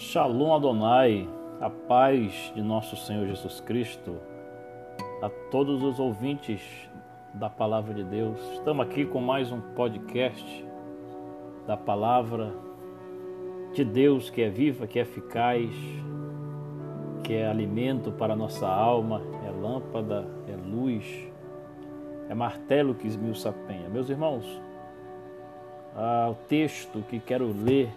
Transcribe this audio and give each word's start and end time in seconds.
Shalom 0.00 0.54
Adonai, 0.54 1.28
a 1.60 1.68
paz 1.68 2.50
de 2.54 2.62
nosso 2.62 2.96
Senhor 2.96 3.26
Jesus 3.26 3.60
Cristo, 3.60 4.16
a 5.20 5.28
todos 5.50 5.82
os 5.82 6.00
ouvintes 6.00 6.62
da 7.34 7.50
Palavra 7.50 7.92
de 7.92 8.02
Deus. 8.02 8.40
Estamos 8.54 8.86
aqui 8.86 9.04
com 9.04 9.20
mais 9.20 9.52
um 9.52 9.60
podcast 9.60 10.66
da 11.66 11.76
Palavra 11.76 12.50
de 13.74 13.84
Deus 13.84 14.30
que 14.30 14.40
é 14.40 14.48
viva, 14.48 14.86
que 14.86 14.98
é 14.98 15.02
eficaz, 15.02 15.70
que 17.22 17.34
é 17.34 17.46
alimento 17.46 18.10
para 18.10 18.32
a 18.32 18.36
nossa 18.36 18.66
alma, 18.66 19.20
é 19.46 19.50
lâmpada, 19.50 20.26
é 20.48 20.56
luz, 20.56 21.04
é 22.26 22.34
martelo 22.34 22.94
que 22.94 23.06
esmiuça 23.06 23.50
a 23.50 23.52
penha. 23.52 23.90
Meus 23.90 24.08
irmãos, 24.08 24.46
ah, 25.94 26.28
o 26.30 26.34
texto 26.46 27.02
que 27.02 27.20
quero 27.20 27.52
ler 27.52 27.90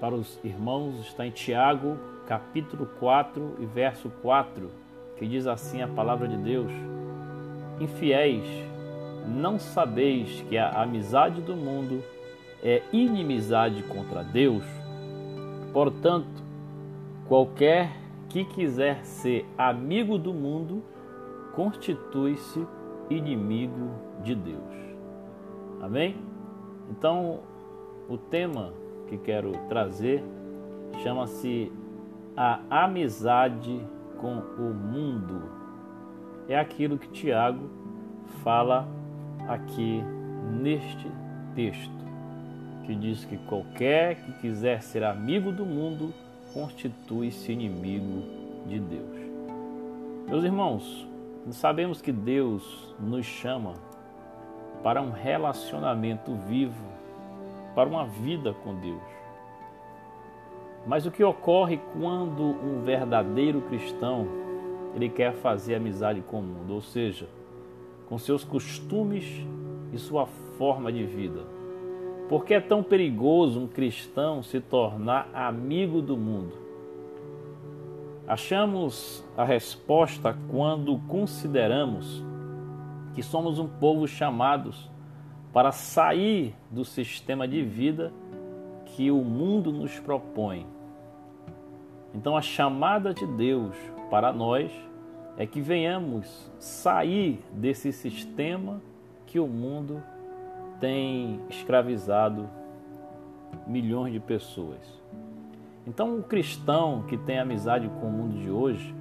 para 0.00 0.14
os 0.14 0.38
irmãos 0.44 1.00
está 1.00 1.26
em 1.26 1.30
Tiago, 1.30 1.98
capítulo 2.26 2.86
4 2.98 3.56
e 3.60 3.66
verso 3.66 4.10
4, 4.22 4.70
que 5.16 5.26
diz 5.26 5.46
assim 5.46 5.82
a 5.82 5.88
palavra 5.88 6.26
de 6.28 6.36
Deus: 6.36 6.72
Infiéis, 7.80 8.46
não 9.26 9.58
sabeis 9.58 10.42
que 10.48 10.58
a 10.58 10.70
amizade 10.82 11.40
do 11.40 11.56
mundo 11.56 12.02
é 12.62 12.82
inimizade 12.92 13.82
contra 13.84 14.22
Deus? 14.22 14.64
Portanto, 15.72 16.42
qualquer 17.26 17.90
que 18.28 18.44
quiser 18.44 19.04
ser 19.04 19.46
amigo 19.56 20.18
do 20.18 20.32
mundo 20.32 20.82
constitui-se 21.54 22.66
inimigo 23.08 23.90
de 24.22 24.34
Deus. 24.34 24.74
Amém? 25.80 26.16
Então, 26.90 27.40
o 28.08 28.16
tema 28.16 28.72
que 29.16 29.18
quero 29.18 29.52
trazer 29.68 30.22
chama-se 31.02 31.72
A 32.36 32.84
Amizade 32.84 33.80
com 34.18 34.38
o 34.38 34.74
Mundo. 34.74 35.42
É 36.48 36.58
aquilo 36.58 36.98
que 36.98 37.08
Tiago 37.08 37.68
fala 38.42 38.86
aqui 39.48 40.02
neste 40.60 41.10
texto, 41.54 42.04
que 42.84 42.94
diz 42.94 43.24
que 43.24 43.36
qualquer 43.38 44.16
que 44.16 44.32
quiser 44.40 44.82
ser 44.82 45.04
amigo 45.04 45.50
do 45.50 45.64
mundo 45.64 46.12
constitui-se 46.52 47.52
inimigo 47.52 48.22
de 48.66 48.78
Deus. 48.78 49.18
Meus 50.28 50.44
irmãos, 50.44 51.08
sabemos 51.50 52.00
que 52.00 52.12
Deus 52.12 52.94
nos 53.00 53.24
chama 53.24 53.74
para 54.82 55.00
um 55.00 55.10
relacionamento 55.10 56.34
vivo 56.46 56.93
para 57.74 57.88
uma 57.88 58.06
vida 58.06 58.54
com 58.64 58.74
Deus. 58.74 59.02
Mas 60.86 61.06
o 61.06 61.10
que 61.10 61.24
ocorre 61.24 61.80
quando 61.98 62.42
um 62.42 62.82
verdadeiro 62.82 63.62
cristão 63.62 64.26
ele 64.94 65.08
quer 65.08 65.32
fazer 65.32 65.74
amizade 65.74 66.20
com 66.20 66.38
o 66.38 66.42
mundo, 66.42 66.74
ou 66.74 66.80
seja, 66.80 67.28
com 68.08 68.18
seus 68.18 68.44
costumes 68.44 69.24
e 69.92 69.98
sua 69.98 70.26
forma 70.58 70.92
de 70.92 71.04
vida? 71.04 71.42
Por 72.28 72.44
que 72.44 72.54
é 72.54 72.60
tão 72.60 72.82
perigoso 72.82 73.60
um 73.60 73.66
cristão 73.66 74.42
se 74.42 74.60
tornar 74.60 75.28
amigo 75.34 76.00
do 76.00 76.16
mundo? 76.16 76.64
Achamos 78.26 79.24
a 79.36 79.44
resposta 79.44 80.36
quando 80.50 80.98
consideramos 81.06 82.24
que 83.14 83.22
somos 83.22 83.58
um 83.58 83.68
povo 83.68 84.08
chamados 84.08 84.90
para 85.54 85.70
sair 85.70 86.52
do 86.68 86.84
sistema 86.84 87.46
de 87.46 87.62
vida 87.62 88.12
que 88.84 89.12
o 89.12 89.18
mundo 89.18 89.72
nos 89.72 90.00
propõe. 90.00 90.66
Então, 92.12 92.36
a 92.36 92.42
chamada 92.42 93.14
de 93.14 93.24
Deus 93.24 93.76
para 94.10 94.32
nós 94.32 94.72
é 95.36 95.46
que 95.46 95.60
venhamos 95.60 96.50
sair 96.58 97.40
desse 97.52 97.92
sistema 97.92 98.82
que 99.26 99.38
o 99.38 99.46
mundo 99.46 100.02
tem 100.80 101.40
escravizado 101.48 102.50
milhões 103.64 104.12
de 104.12 104.18
pessoas. 104.18 104.80
Então, 105.86 106.18
o 106.18 106.22
cristão 106.24 107.04
que 107.08 107.16
tem 107.16 107.38
amizade 107.38 107.88
com 108.00 108.08
o 108.08 108.12
mundo 108.12 108.38
de 108.40 108.50
hoje, 108.50 108.92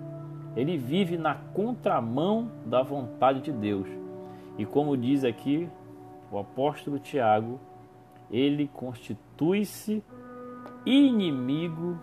ele 0.55 0.77
vive 0.77 1.17
na 1.17 1.33
contramão 1.33 2.51
da 2.63 2.83
vontade 2.83 3.41
de 3.41 3.51
Deus. 3.51 3.87
E 4.55 4.65
como 4.67 4.95
diz 4.95 5.23
aqui 5.23 5.67
o 6.33 6.39
apóstolo 6.39 6.97
Tiago, 6.97 7.59
ele 8.31 8.67
constitui-se 8.73 10.03
inimigo 10.83 11.95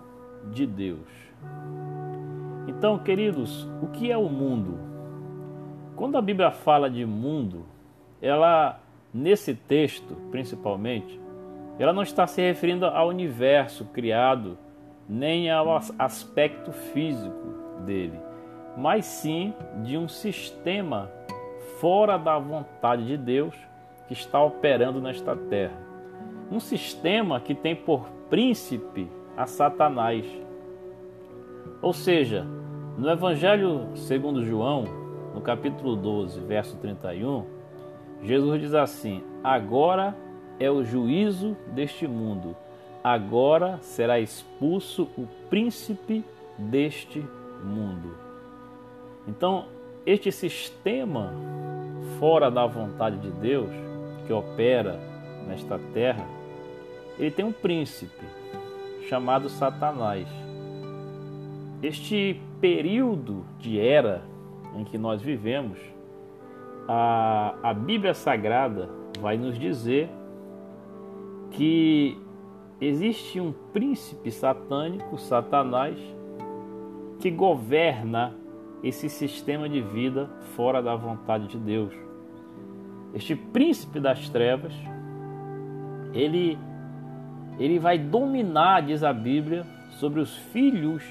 de 0.53 0.67
Deus. 0.67 1.09
Então, 2.69 2.97
queridos, 2.99 3.69
o 3.83 3.89
que 3.89 4.13
é 4.13 4.17
o 4.17 4.29
mundo? 4.29 4.79
Quando 5.97 6.17
a 6.17 6.23
Bíblia 6.23 6.53
fala 6.53 6.89
de 6.89 7.05
mundo, 7.05 7.67
ela, 8.23 8.79
nesse 9.13 9.53
texto 9.53 10.15
principalmente, 10.31 11.21
ela 11.77 11.93
não 11.93 12.03
está 12.03 12.25
se 12.27 12.41
referindo 12.41 12.87
ao 12.87 13.09
universo 13.09 13.85
criado, 13.87 14.57
nem 15.09 15.51
ao 15.51 15.77
aspecto 15.99 16.71
físico 16.71 17.83
dele, 17.85 18.19
mas 18.77 19.07
sim 19.07 19.53
de 19.83 19.99
um 19.99 20.07
sistema 20.07 21.11
fora 21.81 22.17
da 22.17 22.39
vontade 22.39 23.05
de 23.07 23.17
Deus 23.17 23.70
que 24.11 24.15
está 24.15 24.43
operando 24.43 25.01
nesta 25.01 25.37
terra. 25.37 25.79
Um 26.51 26.59
sistema 26.59 27.39
que 27.39 27.55
tem 27.55 27.77
por 27.77 28.09
príncipe 28.29 29.09
a 29.37 29.47
Satanás. 29.47 30.27
Ou 31.81 31.93
seja, 31.93 32.45
no 32.99 33.09
Evangelho 33.09 33.87
segundo 33.95 34.45
João, 34.45 34.83
no 35.33 35.41
capítulo 35.41 35.95
12, 35.95 36.41
verso 36.41 36.77
31, 36.79 37.47
Jesus 38.25 38.61
diz 38.61 38.75
assim: 38.75 39.23
Agora 39.45 40.17
é 40.59 40.69
o 40.69 40.83
juízo 40.83 41.57
deste 41.69 42.09
mundo, 42.09 42.57
agora 43.05 43.79
será 43.81 44.19
expulso 44.19 45.09
o 45.17 45.25
príncipe 45.49 46.25
deste 46.59 47.25
mundo. 47.63 48.13
Então, 49.29 49.67
este 50.05 50.33
sistema 50.33 51.33
fora 52.19 52.51
da 52.51 52.67
vontade 52.67 53.19
de 53.19 53.31
Deus, 53.31 53.90
que 54.31 54.35
opera 54.35 54.97
nesta 55.49 55.77
terra, 55.93 56.25
ele 57.19 57.33
tem 57.33 57.45
um 57.45 57.51
príncipe 57.51 58.25
chamado 59.09 59.49
Satanás. 59.49 60.29
Este 61.83 62.41
período 62.61 63.45
de 63.59 63.81
era 63.81 64.23
em 64.77 64.85
que 64.85 64.97
nós 64.97 65.21
vivemos, 65.21 65.81
a, 66.87 67.57
a 67.61 67.75
Bíblia 67.75 68.15
Sagrada 68.15 68.89
vai 69.19 69.37
nos 69.37 69.59
dizer 69.59 70.09
que 71.51 72.17
existe 72.81 73.41
um 73.41 73.53
príncipe 73.73 74.31
satânico, 74.31 75.19
Satanás, 75.19 75.99
que 77.19 77.33
governa 77.33 78.37
esse 78.81 79.09
sistema 79.09 79.69
de 79.69 79.81
vida 79.81 80.31
fora 80.55 80.81
da 80.81 80.95
vontade 80.95 81.49
de 81.49 81.59
Deus 81.59 82.10
este 83.15 83.35
príncipe 83.35 83.99
das 83.99 84.29
trevas, 84.29 84.73
ele, 86.15 86.59
ele 87.59 87.79
vai 87.79 87.99
dominar, 87.99 88.83
diz 88.83 89.03
a 89.03 89.13
Bíblia, 89.13 89.67
sobre 89.99 90.21
os 90.21 90.37
filhos 90.37 91.05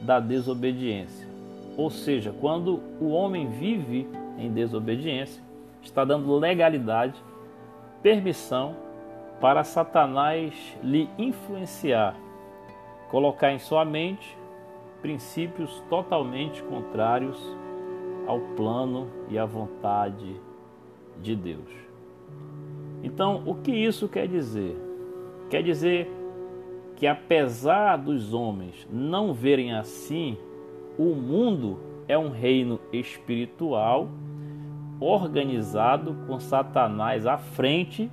da 0.00 0.20
desobediência. 0.20 1.28
Ou 1.76 1.90
seja, 1.90 2.34
quando 2.40 2.80
o 3.00 3.08
homem 3.10 3.48
vive 3.48 4.08
em 4.38 4.50
desobediência, 4.52 5.42
está 5.82 6.04
dando 6.04 6.36
legalidade, 6.36 7.14
permissão 8.02 8.76
para 9.40 9.64
Satanás 9.64 10.54
lhe 10.82 11.08
influenciar, 11.18 12.14
colocar 13.10 13.52
em 13.52 13.58
sua 13.58 13.84
mente 13.84 14.36
princípios 15.00 15.82
totalmente 15.88 16.62
contrários 16.62 17.38
ao 18.26 18.38
plano 18.54 19.08
e 19.28 19.38
à 19.38 19.46
vontade 19.46 20.38
de 21.22 21.36
Deus. 21.36 21.68
Então, 23.02 23.42
o 23.46 23.54
que 23.54 23.72
isso 23.72 24.08
quer 24.08 24.28
dizer? 24.28 24.76
Quer 25.48 25.62
dizer 25.62 26.10
que, 26.96 27.06
apesar 27.06 27.96
dos 27.96 28.34
homens 28.34 28.86
não 28.92 29.32
verem 29.32 29.72
assim, 29.72 30.36
o 30.98 31.14
mundo 31.14 31.78
é 32.06 32.18
um 32.18 32.30
reino 32.30 32.78
espiritual 32.92 34.08
organizado 35.00 36.14
com 36.26 36.38
Satanás 36.38 37.26
à 37.26 37.38
frente 37.38 38.10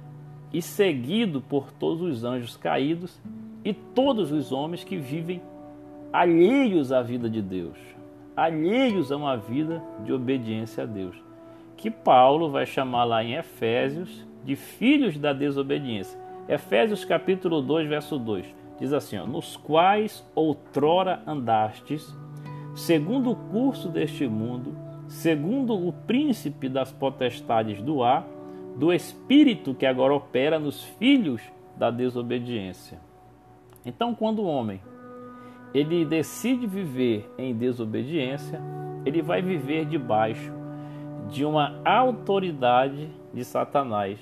e 0.53 0.61
seguido 0.61 1.41
por 1.41 1.71
todos 1.71 2.01
os 2.01 2.23
anjos 2.23 2.55
caídos 2.55 3.21
e 3.65 3.73
todos 3.73 4.31
os 4.31 4.53
homens 4.53 4.85
que 4.85 4.95
vivem 4.95 5.41
alheios 6.13 6.93
à 6.93 7.01
vida 7.01 7.29
de 7.29 7.41
Deus, 7.41 7.77
alheios 8.33 9.11
a 9.11 9.17
uma 9.17 9.35
vida 9.35 9.83
de 10.05 10.13
obediência 10.13 10.83
a 10.83 10.87
Deus 10.87 11.26
que 11.77 11.91
Paulo 11.91 12.49
vai 12.49 12.65
chamar 12.65 13.03
lá 13.05 13.23
em 13.23 13.35
Efésios 13.35 14.25
de 14.43 14.55
filhos 14.55 15.17
da 15.17 15.31
desobediência. 15.31 16.19
Efésios 16.49 17.05
capítulo 17.05 17.61
2, 17.61 17.87
verso 17.87 18.17
2. 18.17 18.45
diz 18.79 18.91
assim: 18.91 19.17
ó, 19.17 19.25
nos 19.25 19.55
quais 19.55 20.27
outrora 20.33 21.21
andastes, 21.25 22.11
segundo 22.75 23.31
o 23.31 23.35
curso 23.35 23.89
deste 23.89 24.27
mundo, 24.27 24.75
segundo 25.07 25.73
o 25.73 25.93
príncipe 25.93 26.67
das 26.67 26.91
potestades 26.91 27.81
do 27.81 28.03
ar, 28.03 28.27
do 28.75 28.91
espírito 28.91 29.73
que 29.73 29.85
agora 29.85 30.13
opera 30.13 30.59
nos 30.59 30.83
filhos 30.83 31.41
da 31.77 31.91
desobediência. 31.91 32.99
Então, 33.85 34.15
quando 34.15 34.39
o 34.39 34.47
homem 34.47 34.81
ele 35.73 36.05
decide 36.05 36.65
viver 36.65 37.29
em 37.37 37.53
desobediência, 37.53 38.59
ele 39.05 39.21
vai 39.21 39.41
viver 39.41 39.85
debaixo 39.85 40.51
de 41.29 41.45
uma 41.45 41.79
autoridade 41.83 43.09
de 43.33 43.43
Satanás, 43.43 44.19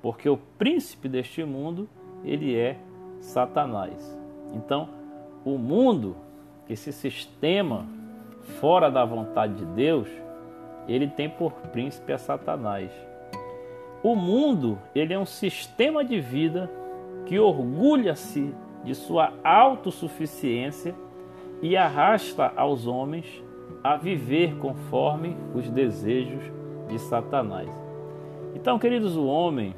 porque 0.00 0.28
o 0.28 0.36
príncipe 0.36 1.08
deste 1.08 1.44
mundo, 1.44 1.88
ele 2.24 2.56
é 2.56 2.78
Satanás. 3.20 4.18
Então, 4.54 4.88
o 5.44 5.58
mundo, 5.58 6.16
esse 6.68 6.92
sistema 6.92 7.86
fora 8.60 8.90
da 8.90 9.04
vontade 9.04 9.54
de 9.54 9.64
Deus, 9.66 10.08
ele 10.86 11.08
tem 11.08 11.28
por 11.28 11.52
príncipe 11.52 12.12
a 12.12 12.18
Satanás. 12.18 12.90
O 14.02 14.14
mundo, 14.14 14.78
ele 14.94 15.14
é 15.14 15.18
um 15.18 15.26
sistema 15.26 16.04
de 16.04 16.20
vida 16.20 16.70
que 17.26 17.38
orgulha-se 17.38 18.54
de 18.84 18.94
sua 18.94 19.32
autossuficiência 19.42 20.94
e 21.62 21.76
arrasta 21.76 22.52
aos 22.54 22.86
homens 22.86 23.43
a 23.84 23.98
viver 23.98 24.56
conforme 24.56 25.36
os 25.54 25.68
desejos 25.68 26.42
de 26.88 26.98
Satanás. 26.98 27.68
Então, 28.54 28.78
queridos, 28.78 29.14
o 29.14 29.26
homem, 29.26 29.74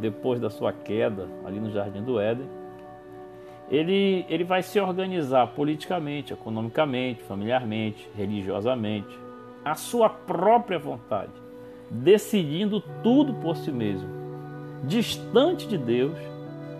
depois 0.00 0.40
da 0.40 0.48
sua 0.48 0.72
queda 0.72 1.28
ali 1.44 1.58
no 1.58 1.72
jardim 1.72 2.04
do 2.04 2.20
Éden, 2.20 2.46
ele, 3.68 4.24
ele 4.28 4.44
vai 4.44 4.62
se 4.62 4.78
organizar 4.78 5.48
politicamente, 5.48 6.32
economicamente, 6.32 7.20
familiarmente, 7.24 8.08
religiosamente, 8.16 9.18
à 9.64 9.74
sua 9.74 10.08
própria 10.08 10.78
vontade, 10.78 11.32
decidindo 11.90 12.80
tudo 13.02 13.34
por 13.34 13.56
si 13.56 13.72
mesmo, 13.72 14.08
distante 14.84 15.66
de 15.66 15.76
Deus, 15.76 16.16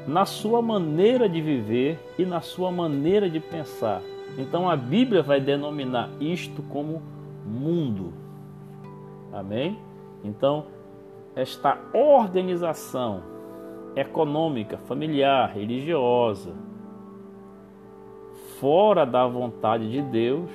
na 0.06 0.24
sua 0.24 0.62
maneira 0.62 1.28
de 1.28 1.40
viver 1.40 1.98
e 2.16 2.24
na 2.24 2.40
sua 2.40 2.70
maneira 2.70 3.28
de 3.28 3.40
pensar. 3.40 4.00
Então 4.38 4.70
a 4.70 4.76
Bíblia 4.76 5.20
vai 5.20 5.40
denominar 5.40 6.08
isto 6.20 6.62
como 6.62 7.02
mundo. 7.44 8.12
Amém? 9.32 9.76
Então, 10.22 10.66
esta 11.34 11.76
organização 11.92 13.22
econômica, 13.96 14.78
familiar, 14.78 15.50
religiosa, 15.50 16.54
fora 18.60 19.04
da 19.04 19.26
vontade 19.26 19.90
de 19.90 20.00
Deus, 20.02 20.50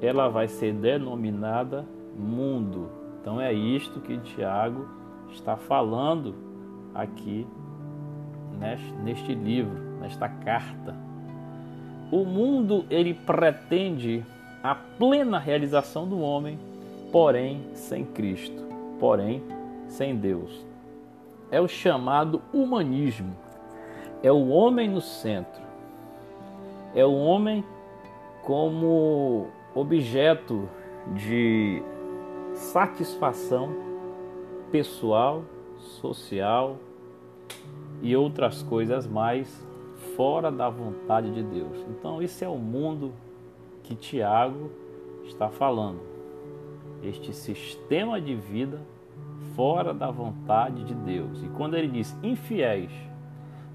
ela 0.00 0.28
vai 0.28 0.46
ser 0.46 0.74
denominada 0.74 1.86
mundo. 2.14 2.90
Então 3.20 3.40
é 3.40 3.52
isto 3.52 4.00
que 4.00 4.18
Tiago 4.18 4.86
está 5.30 5.56
falando 5.56 6.34
aqui 6.94 7.46
neste 9.02 9.34
livro, 9.34 9.78
nesta 10.00 10.28
carta. 10.28 11.05
O 12.10 12.24
mundo 12.24 12.84
ele 12.88 13.14
pretende 13.14 14.24
a 14.62 14.74
plena 14.74 15.38
realização 15.38 16.06
do 16.06 16.20
homem, 16.20 16.58
porém 17.10 17.60
sem 17.74 18.04
Cristo, 18.04 18.62
porém 18.98 19.42
sem 19.88 20.16
Deus. 20.16 20.64
É 21.50 21.60
o 21.60 21.68
chamado 21.68 22.42
humanismo. 22.52 23.34
É 24.22 24.30
o 24.32 24.48
homem 24.48 24.88
no 24.88 25.00
centro. 25.00 25.62
É 26.94 27.04
o 27.04 27.14
homem 27.14 27.64
como 28.42 29.48
objeto 29.74 30.68
de 31.14 31.82
satisfação 32.54 33.74
pessoal, 34.70 35.44
social, 35.78 36.76
e 38.02 38.16
outras 38.16 38.62
coisas 38.62 39.06
mais 39.06 39.64
fora 40.16 40.50
da 40.50 40.68
vontade 40.70 41.30
de 41.30 41.42
Deus. 41.42 41.84
Então, 41.90 42.22
esse 42.22 42.44
é 42.44 42.48
o 42.48 42.56
mundo 42.56 43.12
que 43.82 43.94
Tiago 43.94 44.70
está 45.24 45.48
falando. 45.50 46.00
Este 47.02 47.32
sistema 47.32 48.20
de 48.20 48.34
vida 48.34 48.80
fora 49.54 49.92
da 49.92 50.10
vontade 50.10 50.82
de 50.84 50.94
Deus. 50.94 51.42
E 51.42 51.48
quando 51.48 51.76
ele 51.76 51.88
diz 51.88 52.18
infiéis, 52.22 52.90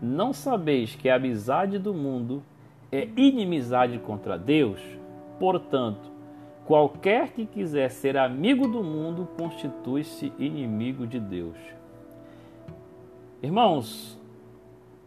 não 0.02 0.34
sabeis 0.34 0.96
que 0.96 1.08
a 1.08 1.16
amizade 1.16 1.78
do 1.78 1.94
mundo 1.94 2.42
é 2.92 3.08
inimizade 3.16 4.00
contra 4.00 4.38
Deus? 4.38 4.82
Portanto, 5.40 6.12
qualquer 6.66 7.30
que 7.30 7.46
quiser 7.46 7.90
ser 7.92 8.18
amigo 8.18 8.68
do 8.68 8.84
mundo 8.84 9.28
constitui-se 9.38 10.34
inimigo 10.40 11.06
de 11.06 11.20
Deus. 11.20 11.58
Irmãos, 13.44 14.20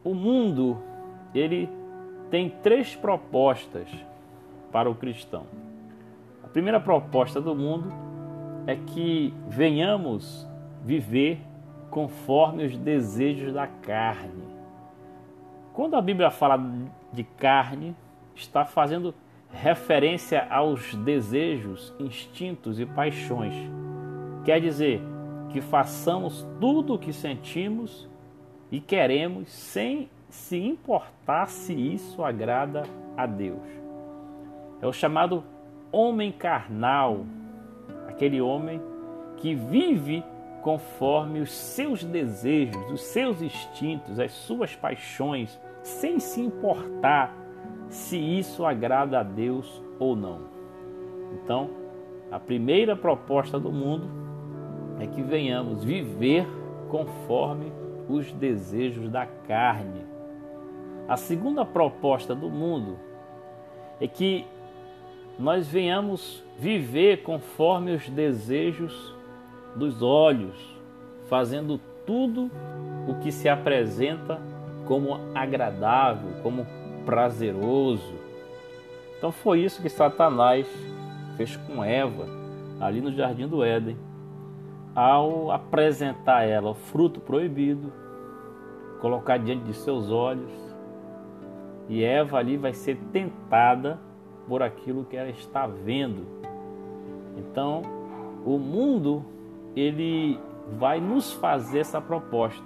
o 0.05 0.15
mundo 0.15 0.79
ele 1.35 1.69
tem 2.31 2.49
três 2.49 2.95
propostas 2.95 3.89
para 4.71 4.89
o 4.91 4.95
cristão. 4.95 5.45
A 6.43 6.49
primeira 6.49 6.81
proposta 6.81 7.41
do 7.41 7.55
mundo 7.55 7.93
é 8.67 8.77
que 8.77 9.35
venhamos 9.49 10.49
viver 10.83 11.41
conforme 11.91 12.65
os 12.65 12.77
desejos 12.77 13.53
da 13.53 13.67
carne. 13.67 14.45
Quando 15.73 15.97
a 15.97 16.01
Bíblia 16.01 16.31
fala 16.31 16.61
de 17.13 17.25
carne, 17.25 17.95
está 18.35 18.65
fazendo 18.65 19.15
referência 19.53 20.47
aos 20.51 20.95
desejos, 20.97 21.95
instintos 21.99 22.81
e 22.81 22.87
paixões. 22.87 23.55
Quer 24.45 24.61
dizer 24.61 25.01
que 25.51 25.61
façamos 25.61 26.47
tudo 26.61 26.95
o 26.95 26.99
que 26.99 27.13
sentimos 27.13 28.09
e 28.71 28.81
queremos 28.81 29.49
sem 29.49 30.09
se 30.35 30.59
importar 30.59 31.47
se 31.47 31.73
isso 31.73 32.23
agrada 32.23 32.83
a 33.17 33.25
Deus. 33.25 33.63
É 34.83 34.87
o 34.87 34.93
chamado 34.93 35.45
homem 35.93 36.33
carnal, 36.33 37.25
aquele 38.09 38.41
homem 38.41 38.83
que 39.37 39.55
vive 39.55 40.25
conforme 40.61 41.41
os 41.41 41.53
seus 41.53 42.03
desejos, 42.03 42.91
os 42.91 43.03
seus 43.03 43.41
instintos, 43.41 44.19
as 44.19 44.33
suas 44.33 44.75
paixões, 44.75 45.59
sem 45.83 46.19
se 46.19 46.41
importar 46.41 47.33
se 47.89 48.19
isso 48.19 48.67
agrada 48.67 49.21
a 49.21 49.23
Deus 49.23 49.83
ou 50.01 50.17
não. 50.17 50.41
Então, 51.33 51.71
a 52.31 52.41
primeira 52.41 52.97
proposta 52.97 53.59
do 53.59 53.71
mundo 53.71 54.09
é 54.99 55.07
que 55.07 55.23
venhamos 55.23 55.85
viver 55.85 56.47
conforme 56.89 57.73
os 58.09 58.33
desejos 58.33 59.09
da 59.09 59.27
carne. 59.27 60.04
A 61.07 61.17
segunda 61.17 61.65
proposta 61.65 62.35
do 62.35 62.49
mundo 62.49 62.99
é 64.01 64.09
que 64.09 64.47
nós 65.39 65.67
venhamos 65.69 66.43
viver 66.59 67.23
conforme 67.23 67.93
os 67.93 68.09
desejos 68.09 69.15
dos 69.77 70.03
olhos, 70.03 70.57
fazendo 71.29 71.79
tudo 72.07 72.51
o 73.09 73.17
que 73.21 73.31
se 73.31 73.49
apresenta 73.49 74.41
como 74.87 75.21
agradável, 75.35 76.31
como 76.43 76.67
prazeroso. 77.05 78.15
Então 79.19 79.31
foi 79.31 79.61
isso 79.61 79.83
que 79.83 79.89
Satanás 79.89 80.67
fez 81.37 81.57
com 81.57 81.85
Eva 81.85 82.27
ali 82.81 83.01
no 83.01 83.13
jardim 83.13 83.47
do 83.47 83.63
Éden 83.63 83.97
ao 84.95 85.51
apresentar 85.51 86.45
ela 86.45 86.71
o 86.71 86.75
fruto 86.75 87.21
proibido, 87.21 87.93
colocar 89.01 89.39
diante 89.39 89.65
de 89.65 89.75
seus 89.75 90.11
olhos, 90.11 90.64
e 91.89 92.03
Eva 92.03 92.39
ali 92.39 92.57
vai 92.57 92.73
ser 92.73 92.97
tentada 93.13 93.99
por 94.49 94.63
aquilo 94.63 95.05
que 95.05 95.17
ela 95.17 95.31
está 95.31 95.67
vendo. 95.67 96.27
Então, 97.37 97.83
o 98.45 98.59
mundo 98.59 99.25
ele 99.75 100.39
vai 100.79 101.01
nos 101.01 101.33
fazer 101.33 101.81
essa 101.81 102.01
proposta 102.01 102.65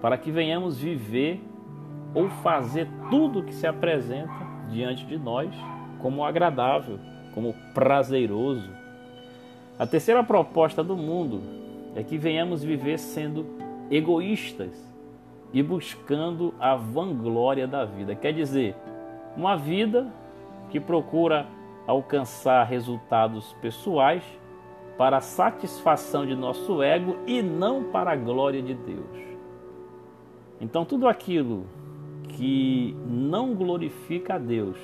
para 0.00 0.16
que 0.16 0.30
venhamos 0.30 0.78
viver 0.78 1.40
ou 2.14 2.28
fazer 2.28 2.88
tudo 3.10 3.42
que 3.42 3.54
se 3.54 3.66
apresenta 3.66 4.46
diante 4.70 5.04
de 5.06 5.18
nós 5.18 5.54
como 6.00 6.24
agradável, 6.24 6.98
como 7.34 7.54
prazeroso, 7.74 8.70
a 9.78 9.86
terceira 9.86 10.24
proposta 10.24 10.82
do 10.82 10.96
mundo 10.96 11.42
é 11.94 12.02
que 12.02 12.16
venhamos 12.16 12.64
viver 12.64 12.98
sendo 12.98 13.46
egoístas 13.90 14.70
e 15.52 15.62
buscando 15.62 16.54
a 16.58 16.74
vanglória 16.74 17.66
da 17.66 17.84
vida. 17.84 18.14
Quer 18.14 18.32
dizer, 18.32 18.74
uma 19.36 19.56
vida 19.56 20.12
que 20.70 20.80
procura 20.80 21.46
alcançar 21.86 22.64
resultados 22.64 23.52
pessoais 23.60 24.24
para 24.98 25.18
a 25.18 25.20
satisfação 25.20 26.26
de 26.26 26.34
nosso 26.34 26.82
ego 26.82 27.16
e 27.26 27.42
não 27.42 27.84
para 27.84 28.12
a 28.12 28.16
glória 28.16 28.62
de 28.62 28.74
Deus. 28.74 29.26
Então, 30.60 30.84
tudo 30.84 31.06
aquilo 31.06 31.66
que 32.28 32.96
não 33.06 33.54
glorifica 33.54 34.34
a 34.34 34.38
Deus 34.38 34.78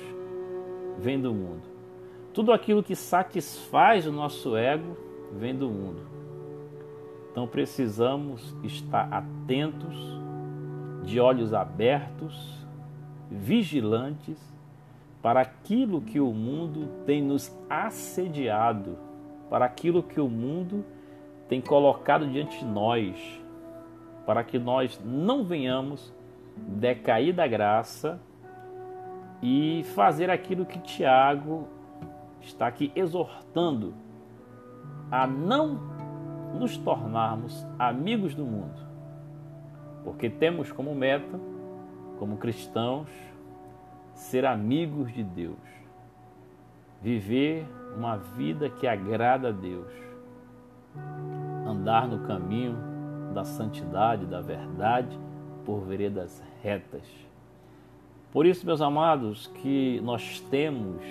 vem 0.97 1.19
do 1.19 1.33
mundo. 1.33 1.63
Tudo 2.33 2.51
aquilo 2.51 2.83
que 2.83 2.95
satisfaz 2.95 4.07
o 4.07 4.11
nosso 4.11 4.55
ego 4.55 4.97
vem 5.31 5.55
do 5.55 5.69
mundo. 5.69 6.01
Então 7.31 7.47
precisamos 7.47 8.55
estar 8.63 9.11
atentos, 9.11 10.12
de 11.03 11.19
olhos 11.19 11.53
abertos, 11.53 12.65
vigilantes 13.29 14.37
para 15.21 15.41
aquilo 15.41 16.01
que 16.01 16.19
o 16.19 16.33
mundo 16.33 16.89
tem 17.05 17.21
nos 17.21 17.55
assediado, 17.69 18.97
para 19.49 19.65
aquilo 19.65 20.03
que 20.03 20.19
o 20.19 20.27
mundo 20.27 20.83
tem 21.47 21.61
colocado 21.61 22.27
diante 22.27 22.59
de 22.59 22.65
nós, 22.65 23.41
para 24.25 24.43
que 24.43 24.59
nós 24.59 24.99
não 25.03 25.43
venhamos 25.43 26.13
decair 26.57 27.33
da 27.33 27.47
graça 27.47 28.19
e 29.41 29.83
fazer 29.95 30.29
aquilo 30.29 30.65
que 30.65 30.79
Tiago 30.79 31.67
está 32.41 32.67
aqui 32.67 32.91
exortando 32.95 33.93
a 35.11 35.27
não 35.27 35.79
nos 36.53 36.77
tornarmos 36.77 37.65
amigos 37.77 38.35
do 38.35 38.43
mundo, 38.43 38.92
porque 40.03 40.29
temos 40.29 40.71
como 40.71 40.93
meta, 40.93 41.39
como 42.19 42.37
cristãos, 42.37 43.09
ser 44.13 44.45
amigos 44.45 45.11
de 45.11 45.23
Deus, 45.23 45.57
viver 47.01 47.67
uma 47.95 48.17
vida 48.17 48.69
que 48.69 48.87
agrada 48.87 49.49
a 49.49 49.51
Deus, 49.51 49.91
andar 51.65 52.07
no 52.07 52.19
caminho 52.27 52.77
da 53.33 53.43
santidade, 53.43 54.25
da 54.25 54.41
verdade, 54.41 55.17
por 55.65 55.81
veredas 55.81 56.43
retas. 56.61 57.07
Por 58.31 58.45
isso, 58.45 58.65
meus 58.65 58.81
amados, 58.81 59.47
que 59.47 60.01
nós 60.01 60.39
temos 60.49 61.03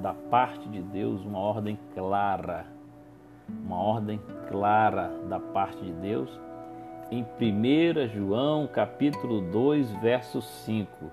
da 0.00 0.12
parte 0.12 0.68
de 0.68 0.82
Deus 0.82 1.24
uma 1.24 1.38
ordem 1.38 1.78
clara, 1.94 2.66
uma 3.48 3.76
ordem 3.76 4.20
clara 4.48 5.08
da 5.28 5.38
parte 5.38 5.82
de 5.84 5.92
Deus 5.92 6.43
em 7.10 7.22
1 7.22 8.08
João 8.08 8.66
capítulo 8.66 9.40
2, 9.40 9.92
verso 10.00 10.40
5. 10.40 11.10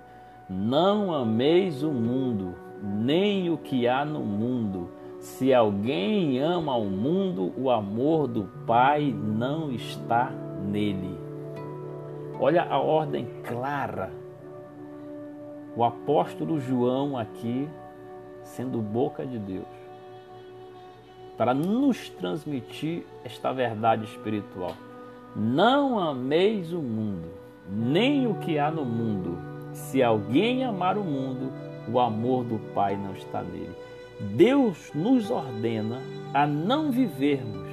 Não 0.50 1.14
ameis 1.14 1.84
o 1.84 1.92
mundo, 1.92 2.56
nem 2.82 3.50
o 3.50 3.58
que 3.58 3.88
há 3.88 4.04
no 4.04 4.20
mundo. 4.20 4.90
Se 5.20 5.54
alguém 5.54 6.40
ama 6.40 6.76
o 6.76 6.90
mundo, 6.90 7.54
o 7.58 7.70
amor 7.70 8.28
do 8.28 8.46
Pai 8.66 9.14
não 9.14 9.72
está 9.72 10.32
nele. 10.66 11.18
Olha 12.40 12.64
a 12.64 12.80
ordem 12.80 13.28
clara. 13.44 14.12
O 15.76 15.84
apóstolo 15.84 16.60
João 16.60 17.18
aqui 17.18 17.70
sendo 18.44 18.80
boca 18.80 19.26
de 19.26 19.38
Deus, 19.38 19.68
para 21.38 21.54
nos 21.54 22.10
transmitir 22.10 23.06
esta 23.24 23.52
verdade 23.54 24.06
espiritual. 24.06 24.76
Não 25.36 25.98
ameis 25.98 26.74
o 26.74 26.82
mundo, 26.82 27.30
nem 27.70 28.28
o 28.28 28.36
que 28.36 28.60
há 28.60 28.70
no 28.70 28.84
mundo. 28.84 29.38
Se 29.72 30.04
alguém 30.04 30.64
amar 30.64 30.98
o 30.98 31.04
mundo, 31.04 31.52
o 31.92 32.00
amor 32.00 32.44
do 32.44 32.60
Pai 32.74 32.98
não 32.98 33.14
está 33.14 33.42
nele. 33.42 33.76
Deus 34.36 34.92
nos 34.94 35.32
ordena 35.32 36.02
a 36.34 36.46
não 36.46 36.92
vivermos 36.92 37.70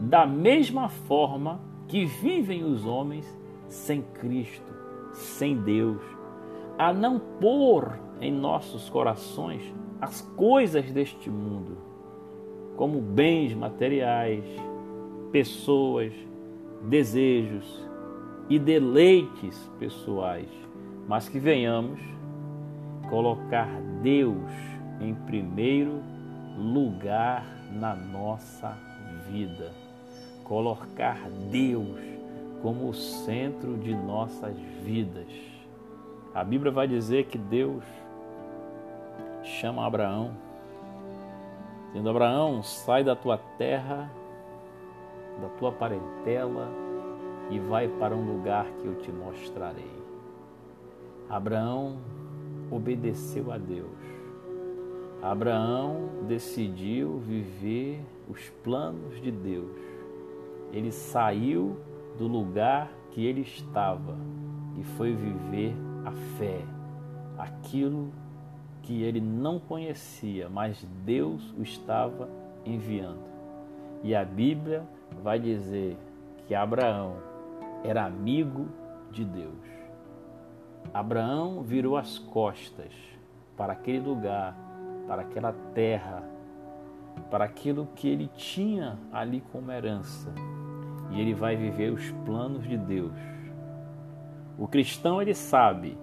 da 0.00 0.26
mesma 0.26 0.88
forma 0.88 1.60
que 1.88 2.04
vivem 2.04 2.62
os 2.64 2.86
homens 2.86 3.26
sem 3.68 4.02
Cristo, 4.02 4.72
sem 5.12 5.56
Deus, 5.56 6.00
a 6.78 6.92
não 6.92 7.18
pôr 7.18 7.98
em 8.20 8.32
nossos 8.32 8.88
corações 8.88 9.62
as 10.00 10.20
coisas 10.36 10.90
deste 10.92 11.28
mundo, 11.28 11.76
como 12.76 13.00
bens 13.00 13.52
materiais, 13.54 14.44
pessoas, 15.32 16.12
desejos 16.82 17.86
e 18.48 18.58
deleites 18.58 19.58
pessoais, 19.78 20.48
mas 21.06 21.28
que 21.28 21.38
venhamos 21.38 22.00
colocar 23.08 23.68
Deus 24.02 24.50
em 25.00 25.14
primeiro 25.14 26.02
lugar 26.56 27.44
na 27.72 27.94
nossa 27.94 28.76
vida, 29.30 29.72
colocar 30.44 31.18
Deus 31.50 31.98
como 32.62 32.88
o 32.88 32.94
centro 32.94 33.76
de 33.76 33.94
nossas 33.94 34.56
vidas. 34.82 35.28
A 36.34 36.42
Bíblia 36.42 36.72
vai 36.72 36.88
dizer 36.88 37.26
que 37.26 37.38
Deus 37.38 37.84
chama 39.42 39.86
Abraão, 39.86 40.32
dizendo: 41.88 42.10
Abraão, 42.10 42.62
sai 42.62 43.04
da 43.04 43.14
tua 43.14 43.38
terra, 43.56 44.10
da 45.40 45.48
tua 45.50 45.72
parentela 45.72 46.68
e 47.50 47.58
vai 47.58 47.88
para 47.88 48.14
um 48.14 48.24
lugar 48.24 48.66
que 48.78 48.86
eu 48.86 48.94
te 48.96 49.10
mostrarei. 49.10 49.90
Abraão 51.28 51.98
obedeceu 52.70 53.52
a 53.52 53.58
Deus. 53.58 53.98
Abraão 55.22 56.08
decidiu 56.26 57.18
viver 57.18 58.00
os 58.28 58.48
planos 58.62 59.20
de 59.20 59.30
Deus. 59.30 59.76
Ele 60.72 60.92
saiu 60.92 61.76
do 62.16 62.26
lugar 62.26 62.90
que 63.10 63.24
ele 63.24 63.40
estava 63.40 64.16
e 64.78 64.84
foi 64.84 65.14
viver 65.14 65.74
a 66.04 66.12
fé, 66.38 66.60
aquilo 67.36 68.12
que 68.82 69.02
ele 69.02 69.20
não 69.20 69.58
conhecia, 69.58 70.48
mas 70.48 70.86
Deus 71.04 71.52
o 71.58 71.62
estava 71.62 72.28
enviando. 72.64 73.26
E 74.02 74.14
a 74.14 74.24
Bíblia 74.24 74.86
vai 75.22 75.38
dizer 75.38 75.96
que 76.46 76.54
Abraão 76.54 77.16
era 77.84 78.04
amigo 78.04 78.68
de 79.10 79.24
Deus. 79.24 79.66
Abraão 80.92 81.62
virou 81.62 81.96
as 81.96 82.18
costas 82.18 82.92
para 83.56 83.72
aquele 83.72 84.00
lugar, 84.00 84.56
para 85.06 85.22
aquela 85.22 85.52
terra, 85.74 86.22
para 87.30 87.44
aquilo 87.44 87.88
que 87.94 88.08
ele 88.08 88.28
tinha 88.36 88.98
ali 89.12 89.42
como 89.52 89.70
herança. 89.70 90.32
E 91.10 91.20
ele 91.20 91.34
vai 91.34 91.56
viver 91.56 91.92
os 91.92 92.10
planos 92.24 92.66
de 92.66 92.76
Deus. 92.76 93.16
O 94.58 94.66
cristão 94.66 95.20
ele 95.20 95.34
sabe 95.34 95.96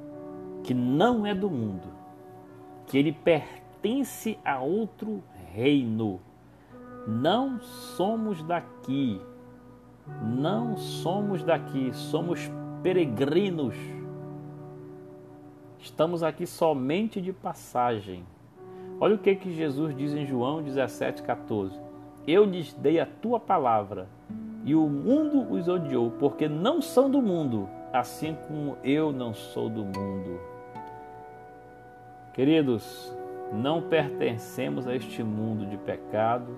que 0.63 0.73
não 0.73 1.25
é 1.25 1.33
do 1.33 1.49
mundo, 1.49 1.87
que 2.87 2.97
ele 2.97 3.11
pertence 3.11 4.39
a 4.43 4.59
outro 4.59 5.23
reino. 5.53 6.19
Não 7.07 7.59
somos 7.59 8.41
daqui, 8.41 9.21
não 10.23 10.75
somos 10.75 11.43
daqui, 11.43 11.91
somos 11.93 12.49
peregrinos. 12.81 13.75
Estamos 15.79 16.23
aqui 16.23 16.47
somente 16.47 17.21
de 17.21 17.31
passagem. 17.31 18.25
Olha 18.99 19.15
o 19.15 19.19
que, 19.19 19.35
que 19.35 19.53
Jesus 19.53 19.95
diz 19.95 20.13
em 20.13 20.25
João 20.25 20.63
17,14: 20.63 21.73
Eu 22.25 22.43
lhes 22.43 22.73
dei 22.73 22.99
a 22.99 23.05
tua 23.05 23.39
palavra, 23.39 24.07
e 24.63 24.73
o 24.73 24.87
mundo 24.87 25.51
os 25.53 25.67
odiou, 25.67 26.09
porque 26.11 26.47
não 26.47 26.81
são 26.81 27.09
do 27.09 27.21
mundo, 27.21 27.69
assim 27.93 28.35
como 28.47 28.77
eu 28.83 29.11
não 29.11 29.31
sou 29.31 29.69
do 29.69 29.83
mundo. 29.85 30.39
Queridos, 32.33 33.15
não 33.53 33.81
pertencemos 33.81 34.87
a 34.87 34.95
este 34.95 35.23
mundo 35.23 35.65
de 35.67 35.77
pecado, 35.77 36.57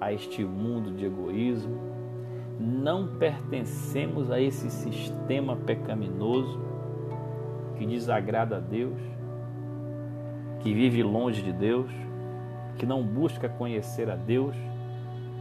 a 0.00 0.12
este 0.12 0.44
mundo 0.44 0.90
de 0.90 1.04
egoísmo, 1.04 1.76
não 2.58 3.16
pertencemos 3.18 4.30
a 4.30 4.40
esse 4.40 4.70
sistema 4.70 5.56
pecaminoso 5.56 6.60
que 7.76 7.86
desagrada 7.86 8.56
a 8.56 8.60
Deus, 8.60 8.98
que 10.60 10.72
vive 10.72 11.02
longe 11.02 11.42
de 11.42 11.52
Deus, 11.52 11.90
que 12.76 12.86
não 12.86 13.02
busca 13.02 13.48
conhecer 13.48 14.10
a 14.10 14.16
Deus, 14.16 14.56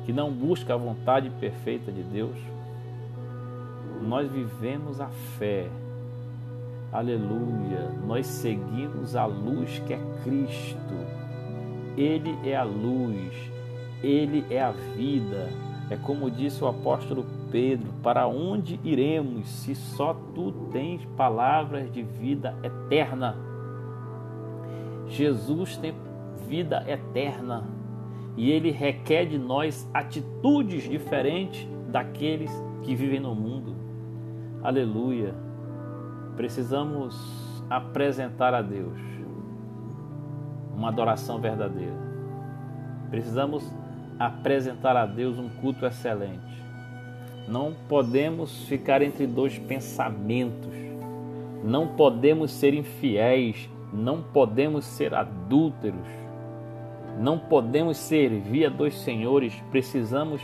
que 0.06 0.14
não 0.14 0.32
busca 0.32 0.74
a 0.74 0.78
vontade 0.78 1.30
perfeita 1.40 1.92
de 1.92 2.04
Deus. 2.04 2.38
Nós 4.02 4.32
vivemos 4.32 5.02
a 5.02 5.08
fé 5.38 5.68
Aleluia. 6.92 7.92
Nós 8.06 8.26
seguimos 8.26 9.16
a 9.16 9.26
luz 9.26 9.80
que 9.86 9.94
é 9.94 10.00
Cristo. 10.24 10.96
Ele 11.98 12.38
é 12.48 12.56
a 12.56 12.64
luz, 12.64 13.34
ele 14.04 14.46
é 14.50 14.62
a 14.62 14.72
vida. 14.72 15.50
É 15.90 15.96
como 15.96 16.30
disse 16.30 16.64
o 16.64 16.68
apóstolo 16.68 17.26
Pedro: 17.52 17.88
para 18.04 18.28
onde 18.28 18.80
iremos 18.84 19.48
se 19.48 19.76
só 19.76 20.14
tu 20.36 20.52
tens 20.72 21.04
palavras 21.18 21.92
de 21.92 22.04
vida 22.04 22.56
eterna? 22.64 23.36
Jesus 25.08 25.78
tem 25.78 25.94
vida 26.48 26.84
eterna 26.88 27.64
e 28.36 28.52
ele 28.52 28.72
requer 28.72 29.26
de 29.26 29.38
nós 29.38 29.90
atitudes 29.94 30.84
diferentes 30.84 31.68
daqueles 31.90 32.52
que 32.84 32.94
vivem 32.94 33.20
no 33.20 33.34
mundo. 33.34 33.76
Aleluia. 34.62 35.34
Precisamos 36.36 37.16
apresentar 37.70 38.54
a 38.54 38.62
Deus 38.62 38.98
uma 40.76 40.90
adoração 40.90 41.40
verdadeira. 41.40 42.07
Precisamos 43.10 43.72
apresentar 44.20 44.96
a 44.96 45.06
Deus 45.06 45.38
um 45.38 45.50
culto 45.50 45.86
excelente. 45.86 46.58
Não 47.48 47.74
podemos 47.88 48.66
ficar 48.68 49.02
entre 49.02 49.26
dois 49.26 49.58
pensamentos. 49.58 50.74
Não 51.64 51.88
podemos 51.88 52.52
ser 52.52 52.74
infiéis. 52.74 53.70
Não 53.94 54.22
podemos 54.22 54.86
ser 54.86 55.14
adúlteros. 55.14 56.08
Não 57.20 57.40
podemos 57.40 57.98
servir 57.98 58.66
a 58.66 58.70
dois 58.70 58.96
senhores. 59.00 59.54
Precisamos 59.72 60.42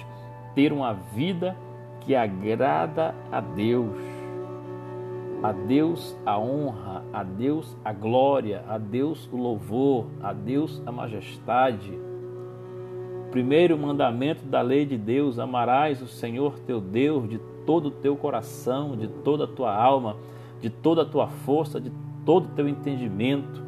ter 0.55 0.71
uma 0.71 0.93
vida 0.93 1.55
que 2.01 2.15
agrada 2.15 3.13
a 3.31 3.41
Deus. 3.41 3.97
A 5.41 5.51
Deus 5.51 6.15
a 6.25 6.39
honra, 6.39 7.03
a 7.11 7.21
Deus 7.21 7.75
a 7.83 7.91
glória, 7.91 8.63
a 8.67 8.77
Deus 8.77 9.29
o 9.31 9.35
louvor, 9.35 10.05
a 10.21 10.31
Deus 10.31 10.81
a 10.85 10.91
majestade. 10.91 12.12
Primeiro 13.33 13.75
mandamento 13.75 14.45
da 14.45 14.61
lei 14.61 14.85
de 14.85 14.95
Deus: 14.95 15.39
amarás 15.39 16.03
o 16.03 16.07
Senhor 16.07 16.59
teu 16.59 16.79
Deus 16.79 17.27
de 17.27 17.39
todo 17.65 17.87
o 17.87 17.91
teu 17.91 18.15
coração, 18.15 18.95
de 18.95 19.07
toda 19.07 19.45
a 19.45 19.47
tua 19.47 19.75
alma, 19.75 20.17
de 20.61 20.69
toda 20.69 21.01
a 21.01 21.05
tua 21.05 21.27
força, 21.27 21.81
de 21.81 21.91
todo 22.23 22.45
o 22.45 22.49
teu 22.49 22.69
entendimento. 22.69 23.63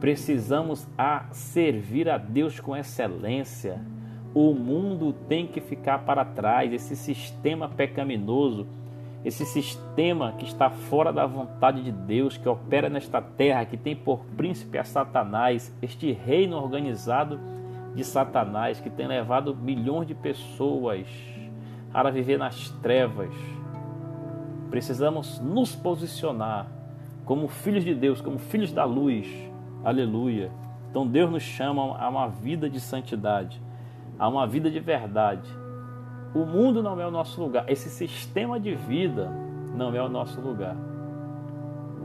Precisamos 0.00 0.88
a 0.96 1.26
servir 1.30 2.08
a 2.08 2.16
Deus 2.16 2.58
com 2.58 2.74
excelência. 2.74 3.84
O 4.34 4.54
mundo 4.54 5.14
tem 5.28 5.46
que 5.46 5.60
ficar 5.60 5.98
para 6.06 6.24
trás, 6.24 6.72
esse 6.72 6.96
sistema 6.96 7.68
pecaminoso 7.68 8.66
esse 9.24 9.44
sistema 9.44 10.32
que 10.38 10.44
está 10.44 10.70
fora 10.70 11.12
da 11.12 11.26
vontade 11.26 11.82
de 11.82 11.90
Deus, 11.90 12.36
que 12.38 12.48
opera 12.48 12.88
nesta 12.88 13.20
terra, 13.20 13.64
que 13.64 13.76
tem 13.76 13.94
por 13.94 14.20
príncipe 14.36 14.78
a 14.78 14.84
Satanás, 14.84 15.74
este 15.82 16.12
reino 16.12 16.56
organizado 16.56 17.40
de 17.94 18.04
Satanás, 18.04 18.80
que 18.80 18.90
tem 18.90 19.06
levado 19.06 19.54
milhões 19.54 20.06
de 20.06 20.14
pessoas 20.14 21.06
para 21.92 22.10
viver 22.10 22.38
nas 22.38 22.70
trevas. 22.82 23.34
Precisamos 24.70 25.40
nos 25.40 25.74
posicionar 25.74 26.66
como 27.24 27.48
filhos 27.48 27.84
de 27.84 27.94
Deus, 27.94 28.20
como 28.20 28.38
filhos 28.38 28.72
da 28.72 28.84
luz. 28.84 29.26
Aleluia. 29.84 30.50
Então 30.90 31.06
Deus 31.06 31.30
nos 31.30 31.42
chama 31.42 31.96
a 31.98 32.08
uma 32.08 32.28
vida 32.28 32.68
de 32.68 32.80
santidade, 32.80 33.60
a 34.18 34.28
uma 34.28 34.46
vida 34.46 34.70
de 34.70 34.80
verdade 34.80 35.48
o 36.34 36.44
mundo 36.44 36.82
não 36.82 37.00
é 37.00 37.06
o 37.06 37.10
nosso 37.10 37.40
lugar. 37.40 37.64
Esse 37.68 37.88
sistema 37.88 38.60
de 38.60 38.74
vida 38.74 39.30
não 39.74 39.94
é 39.94 40.02
o 40.02 40.08
nosso 40.08 40.40
lugar. 40.40 40.76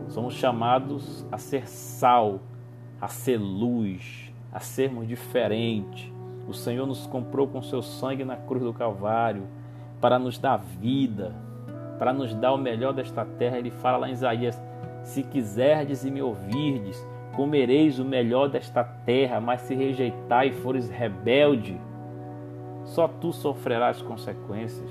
Somos 0.07 0.33
chamados 0.35 1.25
a 1.31 1.37
ser 1.37 1.67
sal, 1.67 2.39
a 3.01 3.07
ser 3.07 3.37
luz, 3.37 4.32
a 4.53 4.59
sermos 4.59 5.07
diferentes. 5.07 6.11
O 6.47 6.53
Senhor 6.53 6.85
nos 6.85 7.07
comprou 7.07 7.47
com 7.47 7.61
seu 7.61 7.81
sangue 7.81 8.23
na 8.23 8.35
cruz 8.35 8.63
do 8.63 8.73
Calvário 8.73 9.47
para 9.99 10.19
nos 10.19 10.37
dar 10.37 10.57
vida, 10.57 11.33
para 11.97 12.13
nos 12.13 12.35
dar 12.35 12.53
o 12.53 12.57
melhor 12.57 12.93
desta 12.93 13.25
terra. 13.25 13.57
Ele 13.57 13.71
fala 13.71 13.97
lá 13.97 14.09
em 14.09 14.13
Isaías: 14.13 14.61
Se 15.03 15.23
quiserdes 15.23 16.03
e 16.03 16.11
me 16.11 16.21
ouvirdes, 16.21 17.03
comereis 17.35 17.97
o 17.97 18.05
melhor 18.05 18.49
desta 18.49 18.83
terra, 18.83 19.39
mas 19.39 19.61
se 19.61 19.73
rejeitar 19.73 20.45
e 20.45 20.51
fores 20.51 20.89
rebelde, 20.89 21.79
só 22.85 23.07
tu 23.07 23.31
sofrerás 23.31 24.01
consequências. 24.01 24.89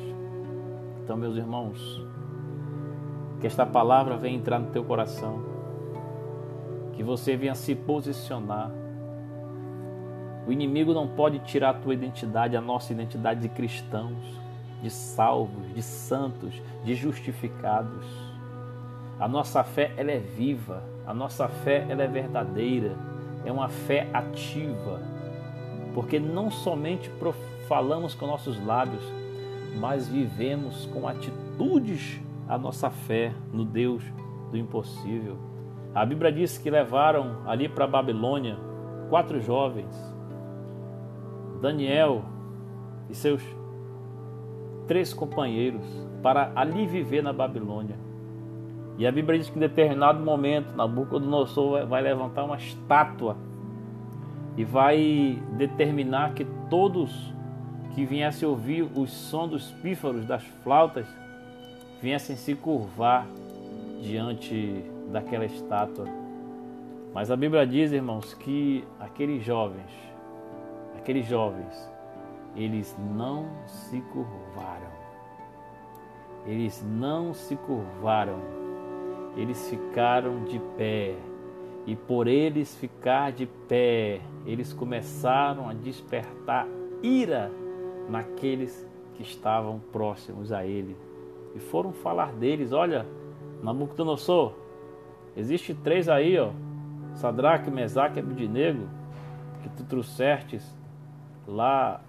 Então, 1.05 1.17
meus 1.17 1.37
irmãos, 1.37 2.05
que 3.41 3.47
esta 3.47 3.67
palavra 3.67 4.17
venha 4.17 4.37
entrar 4.37 4.59
no 4.59 4.71
teu 4.71 4.85
coração, 4.85 5.43
que 6.95 7.03
você 7.03 7.37
venha 7.37 7.55
se 7.55 7.75
posicionar. 7.75 8.82
O 10.47 10.53
inimigo 10.53 10.93
não 10.93 11.07
pode 11.07 11.39
tirar 11.41 11.71
a 11.71 11.75
tua 11.75 11.95
identidade, 11.95 12.57
a 12.57 12.61
nossa 12.61 12.93
identidade 12.93 13.41
de 13.41 13.49
cristãos, 13.49 14.41
de 14.83 14.91
salvos, 14.91 15.73
de 15.75 15.83
santos, 15.83 16.61
de 16.85 16.95
justificados. 16.95 18.05
A 19.21 19.29
nossa 19.29 19.63
fé 19.63 19.93
ela 19.97 20.11
é 20.11 20.19
viva, 20.19 20.83
a 21.07 21.15
nossa 21.15 21.47
fé 21.49 21.87
ela 21.89 22.03
é 22.03 22.09
verdadeira, 22.09 22.97
é 23.45 23.53
uma 23.53 23.69
fé 23.69 24.09
ativa, 24.13 25.01
porque 25.95 26.19
não 26.19 26.51
somente 26.51 27.11
falamos 27.69 28.15
com 28.15 28.27
nossos 28.27 28.65
lábios, 28.65 29.03
mas 29.79 30.09
vivemos 30.09 30.87
com 30.87 31.07
atitudes 31.07 32.21
a 32.49 32.59
nossa 32.59 32.91
fé 32.91 33.33
no 33.53 33.65
Deus 33.65 34.03
do 34.51 34.59
impossível. 34.59 35.39
A 35.95 36.05
Bíblia 36.05 36.33
diz 36.33 36.59
que 36.59 36.71
levaram 36.71 37.43
ali 37.47 37.69
para 37.69 37.85
a 37.85 37.89
Babilônia 37.89 38.57
quatro 39.09 39.41
jovens, 39.41 40.12
Daniel 41.63 42.23
e 43.09 43.15
seus 43.15 43.43
três 44.89 45.15
companheiros, 45.15 45.83
para 46.23 46.53
ali 46.57 46.87
viver 46.87 47.23
na 47.23 47.33
Babilônia. 47.33 47.97
E 48.99 49.07
a 49.07 49.13
Bíblia 49.13 49.39
diz 49.39 49.49
que 49.49 49.57
em 49.57 49.61
determinado 49.61 50.23
momento 50.23 50.77
Nabucodonosor 50.77 51.87
vai 51.87 52.03
levantar 52.03 52.45
uma 52.45 52.57
estátua 52.57 53.37
e 54.57 54.65
vai 54.65 55.41
determinar 55.57 56.35
que 56.35 56.45
todos 56.69 57.33
que 57.95 58.05
viesse 58.05 58.45
ouvir 58.45 58.83
o 58.83 59.07
som 59.07 59.47
dos 59.47 59.71
pífaros, 59.71 60.27
das 60.27 60.43
flautas, 60.63 61.07
viessem 62.03 62.37
se 62.37 62.55
curvar 62.55 63.27
diante 64.03 64.85
daquela 65.11 65.45
estátua. 65.45 66.07
Mas 67.15 67.31
a 67.31 67.37
Bíblia 67.37 67.67
diz, 67.67 67.93
irmãos, 67.93 68.35
que 68.35 68.85
aqueles 68.99 69.45
jovens, 69.45 69.91
aqueles 71.03 71.27
jovens, 71.27 71.93
eles 72.55 72.97
não 73.17 73.49
se 73.67 74.01
curvaram. 74.13 74.93
Eles 76.47 76.85
não 76.87 77.35
se 77.35 77.57
curvaram. 77.57 78.39
Eles 79.37 79.69
ficaram 79.69 80.45
de 80.45 80.61
pé. 80.77 81.17
E 81.87 81.97
por 81.97 82.29
eles 82.29 82.77
ficar 82.77 83.33
de 83.33 83.47
pé, 83.47 84.21
eles 84.47 84.73
começaram 84.73 85.69
a 85.69 85.75
despertar 85.75 86.69
ira 87.03 87.51
naqueles 88.09 88.89
que 89.15 89.23
estavam 89.23 89.81
próximos 89.91 90.53
a 90.53 90.65
ele 90.65 90.97
e 91.57 91.59
foram 91.59 91.93
falar 91.93 92.33
deles: 92.33 92.73
Olha, 92.73 93.05
Nabucodonosor, 93.61 94.53
existe 95.37 95.75
três 95.75 96.09
aí, 96.09 96.39
ó, 96.39 96.51
Sadraque, 97.15 97.71
Mesaque 97.71 98.19
e 98.19 98.23
Abidinego, 98.23 98.89
que 99.63 99.69
tu 99.71 99.83
trouxestes 99.85 100.82
lá 101.47 102.01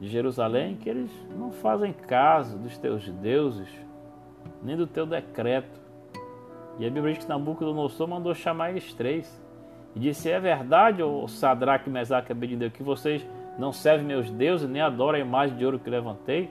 de 0.00 0.08
Jerusalém, 0.08 0.76
que 0.76 0.88
eles 0.88 1.10
não 1.38 1.52
fazem 1.52 1.92
caso 1.92 2.58
dos 2.58 2.76
teus 2.78 3.08
deuses, 3.08 3.68
nem 4.62 4.76
do 4.76 4.86
teu 4.86 5.06
decreto. 5.06 5.80
E 6.78 6.86
a 6.86 6.90
Bíblia 6.90 7.14
diz 7.14 7.24
que 7.24 7.28
Nabucodonosor 7.28 8.08
mandou 8.08 8.34
chamar 8.34 8.70
eles 8.70 8.92
três. 8.94 9.40
E 9.94 10.00
disse: 10.00 10.30
É 10.30 10.40
verdade, 10.40 11.02
ô 11.02 11.28
Sadraque, 11.28 11.90
Mesaque 11.90 12.30
e 12.30 12.32
Abidinego, 12.32 12.74
que 12.74 12.82
vocês 12.82 13.26
não 13.58 13.72
serve 13.72 14.04
meus 14.04 14.30
deuses, 14.30 14.68
nem 14.68 14.80
adora 14.80 15.18
a 15.18 15.20
imagem 15.20 15.56
de 15.56 15.64
ouro 15.64 15.78
que 15.78 15.90
levantei? 15.90 16.50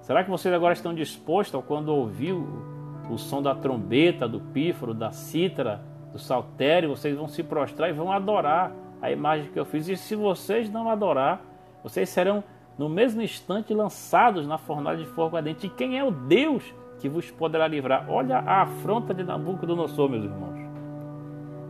Será 0.00 0.24
que 0.24 0.30
vocês 0.30 0.54
agora 0.54 0.72
estão 0.72 0.94
dispostos, 0.94 1.62
quando 1.66 1.90
ouvir 1.90 2.32
o, 2.32 3.18
som 3.18 3.42
da 3.42 3.54
trombeta, 3.54 4.26
do 4.26 4.40
pífaro, 4.40 4.94
da 4.94 5.10
cítara, 5.10 5.82
do 6.12 6.18
saltério, 6.18 6.88
vocês 6.88 7.16
vão 7.16 7.28
se 7.28 7.42
prostrar 7.42 7.90
e 7.90 7.92
vão 7.92 8.10
adorar 8.10 8.72
a 9.00 9.10
imagem 9.10 9.50
que 9.50 9.58
eu 9.58 9.64
fiz? 9.64 9.88
E 9.88 9.96
se 9.96 10.14
vocês 10.14 10.70
não 10.70 10.88
adorar, 10.90 11.40
vocês 11.82 12.08
serão 12.08 12.42
no 12.76 12.88
mesmo 12.88 13.20
instante 13.20 13.74
lançados 13.74 14.46
na 14.46 14.56
fornalha 14.56 14.98
de 14.98 15.06
fogo 15.06 15.36
ardente. 15.36 15.66
E 15.66 15.70
quem 15.70 15.98
é 15.98 16.04
o 16.04 16.10
Deus 16.10 16.74
que 17.00 17.08
vos 17.08 17.30
poderá 17.30 17.66
livrar? 17.66 18.06
Olha 18.08 18.38
a 18.38 18.62
afronta 18.62 19.12
de 19.12 19.24
Nabucodonosor, 19.24 20.08
meus 20.08 20.24
irmãos. 20.24 20.58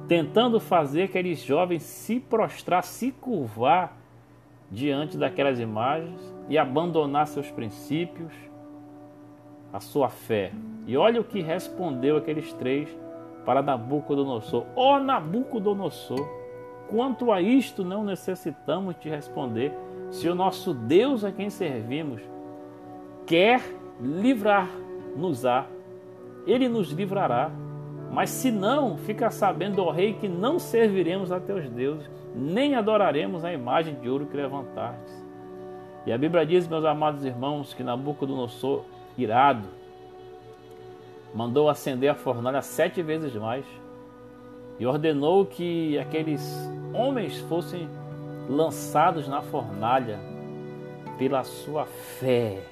Tentando 0.06 0.60
fazer 0.60 1.04
aqueles 1.04 1.42
jovens 1.42 1.82
se 1.82 2.20
prostrar, 2.20 2.82
se 2.82 3.12
curvar 3.12 3.96
diante 4.70 5.16
daquelas 5.16 5.58
imagens 5.58 6.20
e 6.48 6.58
abandonar 6.58 7.26
seus 7.26 7.50
princípios, 7.50 8.32
a 9.72 9.80
sua 9.80 10.08
fé. 10.08 10.52
E 10.86 10.96
olha 10.96 11.20
o 11.20 11.24
que 11.24 11.40
respondeu 11.40 12.16
aqueles 12.16 12.52
três 12.54 12.88
para 13.44 13.62
Nabucodonosor: 13.62 14.64
Ó 14.74 14.96
oh, 14.96 14.98
Nabucodonosor, 14.98 16.37
quanto 16.88 17.30
a 17.32 17.40
isto 17.40 17.84
não 17.84 18.04
necessitamos 18.04 18.96
te 18.96 19.08
responder, 19.08 19.72
se 20.10 20.28
o 20.28 20.34
nosso 20.34 20.72
Deus 20.72 21.22
a 21.24 21.30
quem 21.30 21.50
servimos 21.50 22.20
quer 23.26 23.60
livrar-nos-á, 24.00 25.66
ele 26.46 26.68
nos 26.68 26.90
livrará. 26.90 27.50
Mas 28.10 28.30
se 28.30 28.50
não, 28.50 28.96
fica 28.96 29.30
sabendo, 29.30 29.82
ó 29.82 29.90
rei, 29.90 30.14
que 30.14 30.28
não 30.28 30.58
serviremos 30.58 31.30
a 31.30 31.38
teus 31.38 31.68
deuses, 31.68 32.10
nem 32.34 32.74
adoraremos 32.74 33.44
a 33.44 33.52
imagem 33.52 33.96
de 33.96 34.08
ouro 34.08 34.26
que 34.26 34.36
levantastes. 34.36 35.26
E 36.06 36.12
a 36.12 36.16
Bíblia 36.16 36.46
diz, 36.46 36.66
meus 36.66 36.86
amados 36.86 37.22
irmãos, 37.24 37.74
que 37.74 37.82
Nabucodonosor, 37.82 38.84
irado, 39.16 39.68
mandou 41.34 41.68
acender 41.68 42.08
a 42.08 42.14
fornalha 42.14 42.62
sete 42.62 43.02
vezes 43.02 43.34
mais 43.34 43.66
e 44.78 44.86
ordenou 44.86 45.44
que 45.44 45.98
aqueles 45.98 46.42
homens 46.94 47.38
fossem 47.40 47.88
lançados 48.48 49.28
na 49.28 49.42
fornalha 49.42 50.18
pela 51.18 51.42
sua 51.42 51.84
fé, 51.84 52.62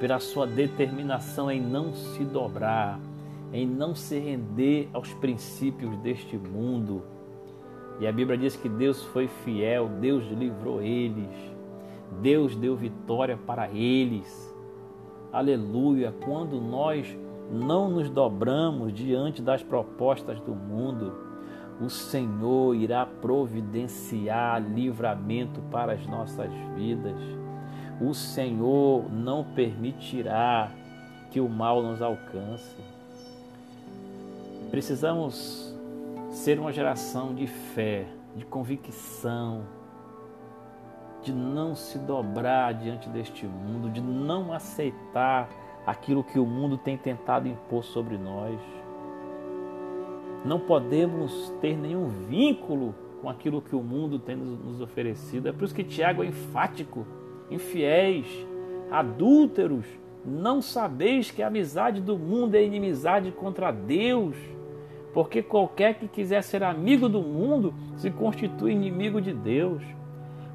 pela 0.00 0.18
sua 0.18 0.46
determinação 0.46 1.50
em 1.50 1.60
não 1.60 1.92
se 1.92 2.24
dobrar, 2.24 2.98
em 3.52 3.66
não 3.66 3.94
se 3.94 4.18
render 4.18 4.88
aos 4.92 5.12
princípios 5.14 5.94
deste 5.98 6.36
mundo. 6.36 7.02
E 8.00 8.06
a 8.06 8.12
Bíblia 8.12 8.38
diz 8.38 8.56
que 8.56 8.68
Deus 8.68 9.02
foi 9.04 9.28
fiel, 9.28 9.88
Deus 10.00 10.24
livrou 10.28 10.80
eles, 10.80 11.30
Deus 12.22 12.56
deu 12.56 12.74
vitória 12.74 13.38
para 13.46 13.68
eles. 13.68 14.50
Aleluia! 15.30 16.12
Quando 16.24 16.60
nós 16.60 17.06
não 17.52 17.90
nos 17.90 18.08
dobramos 18.08 18.92
diante 18.94 19.42
das 19.42 19.62
propostas 19.62 20.40
do 20.40 20.54
mundo, 20.54 21.12
o 21.80 21.90
Senhor 21.90 22.74
irá 22.74 23.04
providenciar 23.04 24.62
livramento 24.62 25.60
para 25.70 25.92
as 25.92 26.06
nossas 26.06 26.50
vidas. 26.74 27.20
O 28.00 28.14
Senhor 28.14 29.12
não 29.12 29.44
permitirá 29.44 30.70
que 31.30 31.40
o 31.40 31.48
mal 31.48 31.82
nos 31.82 32.00
alcance. 32.00 32.76
Precisamos 34.70 35.74
ser 36.30 36.58
uma 36.58 36.72
geração 36.72 37.34
de 37.34 37.46
fé, 37.46 38.06
de 38.34 38.44
convicção, 38.46 39.62
de 41.22 41.32
não 41.32 41.74
se 41.74 41.98
dobrar 41.98 42.72
diante 42.74 43.08
deste 43.08 43.46
mundo, 43.46 43.90
de 43.90 44.00
não 44.00 44.52
aceitar 44.52 45.48
aquilo 45.86 46.22
que 46.22 46.38
o 46.38 46.46
mundo 46.46 46.76
tem 46.78 46.96
tentado 46.96 47.48
impor 47.48 47.84
sobre 47.84 48.16
nós. 48.16 48.58
Não 50.44 50.58
podemos 50.58 51.52
ter 51.60 51.76
nenhum 51.76 52.08
vínculo 52.08 52.94
com 53.20 53.28
aquilo 53.28 53.62
que 53.62 53.76
o 53.76 53.82
mundo 53.82 54.18
tem 54.18 54.36
nos 54.36 54.80
oferecido. 54.80 55.48
É 55.48 55.52
por 55.52 55.64
isso 55.64 55.74
que 55.74 55.84
Tiago 55.84 56.22
é 56.24 56.26
enfático: 56.26 57.06
infiéis, 57.50 58.26
adúlteros, 58.90 59.86
não 60.24 60.60
sabeis 60.60 61.30
que 61.30 61.42
a 61.42 61.46
amizade 61.46 62.00
do 62.00 62.18
mundo 62.18 62.56
é 62.56 62.64
inimizade 62.64 63.30
contra 63.30 63.70
Deus. 63.70 64.36
Porque 65.14 65.42
qualquer 65.42 65.94
que 65.94 66.08
quiser 66.08 66.42
ser 66.42 66.62
amigo 66.62 67.08
do 67.08 67.20
mundo 67.20 67.74
se 67.96 68.10
constitui 68.10 68.72
inimigo 68.72 69.20
de 69.20 69.32
Deus. 69.32 69.82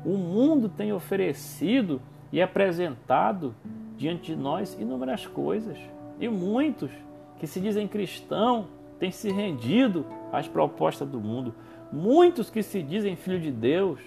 O 0.03 0.17
mundo 0.17 0.67
tem 0.67 0.91
oferecido 0.91 2.01
e 2.31 2.41
apresentado 2.41 3.53
diante 3.97 4.33
de 4.33 4.41
nós 4.41 4.77
inúmeras 4.79 5.25
coisas. 5.25 5.77
E 6.19 6.29
muitos 6.29 6.91
que 7.39 7.47
se 7.47 7.59
dizem 7.59 7.87
cristãos 7.87 8.65
têm 8.99 9.11
se 9.11 9.31
rendido 9.31 10.05
às 10.31 10.47
propostas 10.47 11.07
do 11.07 11.19
mundo. 11.19 11.53
Muitos 11.91 12.49
que 12.49 12.63
se 12.63 12.81
dizem 12.81 13.15
filho 13.15 13.39
de 13.39 13.51
Deus 13.51 13.99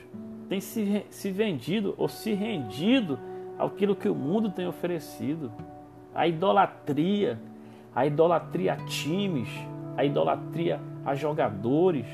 têm 0.48 0.60
se, 0.60 1.04
se 1.10 1.30
vendido 1.30 1.94
ou 1.96 2.08
se 2.08 2.32
rendido 2.32 3.18
àquilo 3.58 3.94
que 3.96 4.08
o 4.08 4.14
mundo 4.14 4.50
tem 4.50 4.66
oferecido. 4.66 5.52
A 6.14 6.26
idolatria, 6.26 7.38
a 7.94 8.06
idolatria 8.06 8.74
a 8.74 8.76
times, 8.86 9.48
a 9.96 10.04
idolatria 10.04 10.80
a 11.04 11.14
jogadores, 11.14 12.06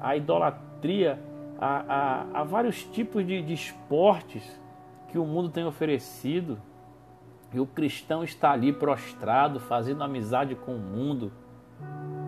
a 0.00 0.16
idolatria 0.16 1.18
a, 1.58 2.26
a, 2.32 2.40
a 2.40 2.44
vários 2.44 2.84
tipos 2.84 3.26
de, 3.26 3.42
de 3.42 3.54
esportes 3.54 4.42
que 5.08 5.18
o 5.18 5.24
mundo 5.24 5.48
tem 5.48 5.64
oferecido. 5.64 6.58
E 7.52 7.58
o 7.58 7.66
cristão 7.66 8.22
está 8.22 8.52
ali 8.52 8.72
prostrado, 8.72 9.58
fazendo 9.58 10.04
amizade 10.04 10.54
com 10.54 10.74
o 10.74 10.78
mundo. 10.78 11.32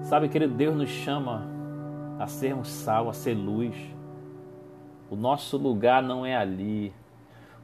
Sabe, 0.02 0.28
querido, 0.28 0.54
Deus 0.54 0.74
nos 0.74 0.88
chama 0.88 1.46
a 2.18 2.26
sermos 2.26 2.68
sal, 2.68 3.08
a 3.08 3.12
ser 3.12 3.34
luz. 3.34 3.74
O 5.10 5.16
nosso 5.16 5.58
lugar 5.58 6.02
não 6.02 6.24
é 6.24 6.36
ali. 6.36 6.92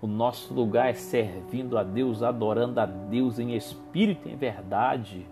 O 0.02 0.06
nosso 0.06 0.52
lugar 0.52 0.90
é 0.90 0.92
servindo 0.92 1.78
a 1.78 1.82
Deus, 1.82 2.22
adorando 2.22 2.78
a 2.78 2.84
Deus 2.84 3.38
em 3.38 3.54
espírito 3.56 4.28
e 4.28 4.32
em 4.32 4.36
verdade. 4.36 5.26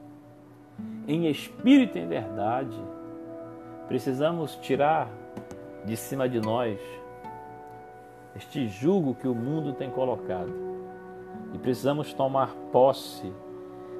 Em 1.06 1.26
espírito 1.26 1.98
e 1.98 2.00
em 2.00 2.08
verdade. 2.08 2.76
Precisamos 3.86 4.56
tirar 4.56 5.10
de 5.84 5.94
cima 5.94 6.26
de 6.26 6.40
nós 6.40 6.80
este 8.34 8.66
jugo 8.66 9.14
que 9.14 9.28
o 9.28 9.34
mundo 9.34 9.74
tem 9.74 9.90
colocado 9.90 10.73
e 11.54 11.58
precisamos 11.58 12.12
tomar 12.12 12.52
posse 12.72 13.32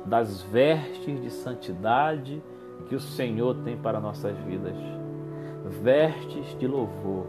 das 0.04 0.42
vestes 0.42 1.22
de 1.22 1.30
santidade 1.30 2.42
que 2.88 2.96
o 2.96 3.00
Senhor 3.00 3.54
tem 3.64 3.76
para 3.76 4.00
nossas 4.00 4.36
vidas. 4.38 4.76
Vestes 5.80 6.58
de 6.58 6.66
louvor. 6.66 7.26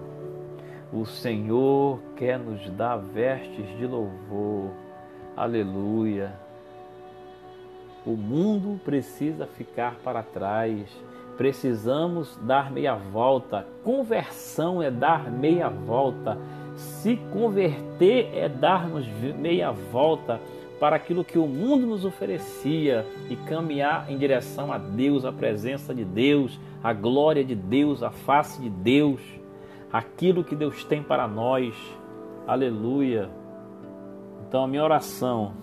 O 0.92 1.06
Senhor 1.06 2.00
quer 2.16 2.40
nos 2.40 2.68
dar 2.72 2.98
vestes 2.98 3.68
de 3.78 3.86
louvor. 3.86 4.72
Aleluia. 5.38 6.34
O 8.06 8.12
mundo 8.12 8.80
precisa 8.84 9.46
ficar 9.46 9.96
para 10.04 10.24
trás. 10.24 10.90
Precisamos 11.38 12.38
dar 12.38 12.72
meia 12.72 12.96
volta. 12.96 13.66
Conversão 13.84 14.82
é 14.82 14.90
dar 14.90 15.32
meia 15.32 15.70
volta. 15.70 16.38
Se 16.76 17.16
converter 17.32 18.30
é 18.34 18.50
darmos 18.50 19.08
meia 19.40 19.72
volta 19.72 20.40
para 20.80 20.96
aquilo 20.96 21.24
que 21.24 21.38
o 21.38 21.48
mundo 21.48 21.88
nos 21.88 22.04
oferecia 22.04 23.06
e 23.30 23.36
caminhar 23.36 24.10
em 24.10 24.18
direção 24.18 24.72
a 24.72 24.78
Deus, 24.78 25.24
a 25.24 25.32
presença 25.32 25.94
de 25.94 26.04
Deus, 26.04 26.60
a 26.84 26.92
glória 26.94 27.44
de 27.44 27.56
Deus, 27.56 28.04
a 28.04 28.12
face 28.12 28.62
de 28.62 28.70
Deus, 28.70 29.22
aquilo 29.92 30.44
que 30.44 30.56
Deus 30.56 30.84
tem 30.84 31.02
para 31.02 31.28
nós. 31.28 31.74
Aleluia. 32.46 33.30
Então 34.48 34.64
a 34.64 34.68
minha 34.68 34.84
oração 34.84 35.54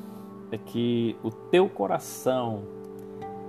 é 0.51 0.59
que 0.59 1.17
o 1.23 1.31
teu 1.31 1.69
coração 1.69 2.63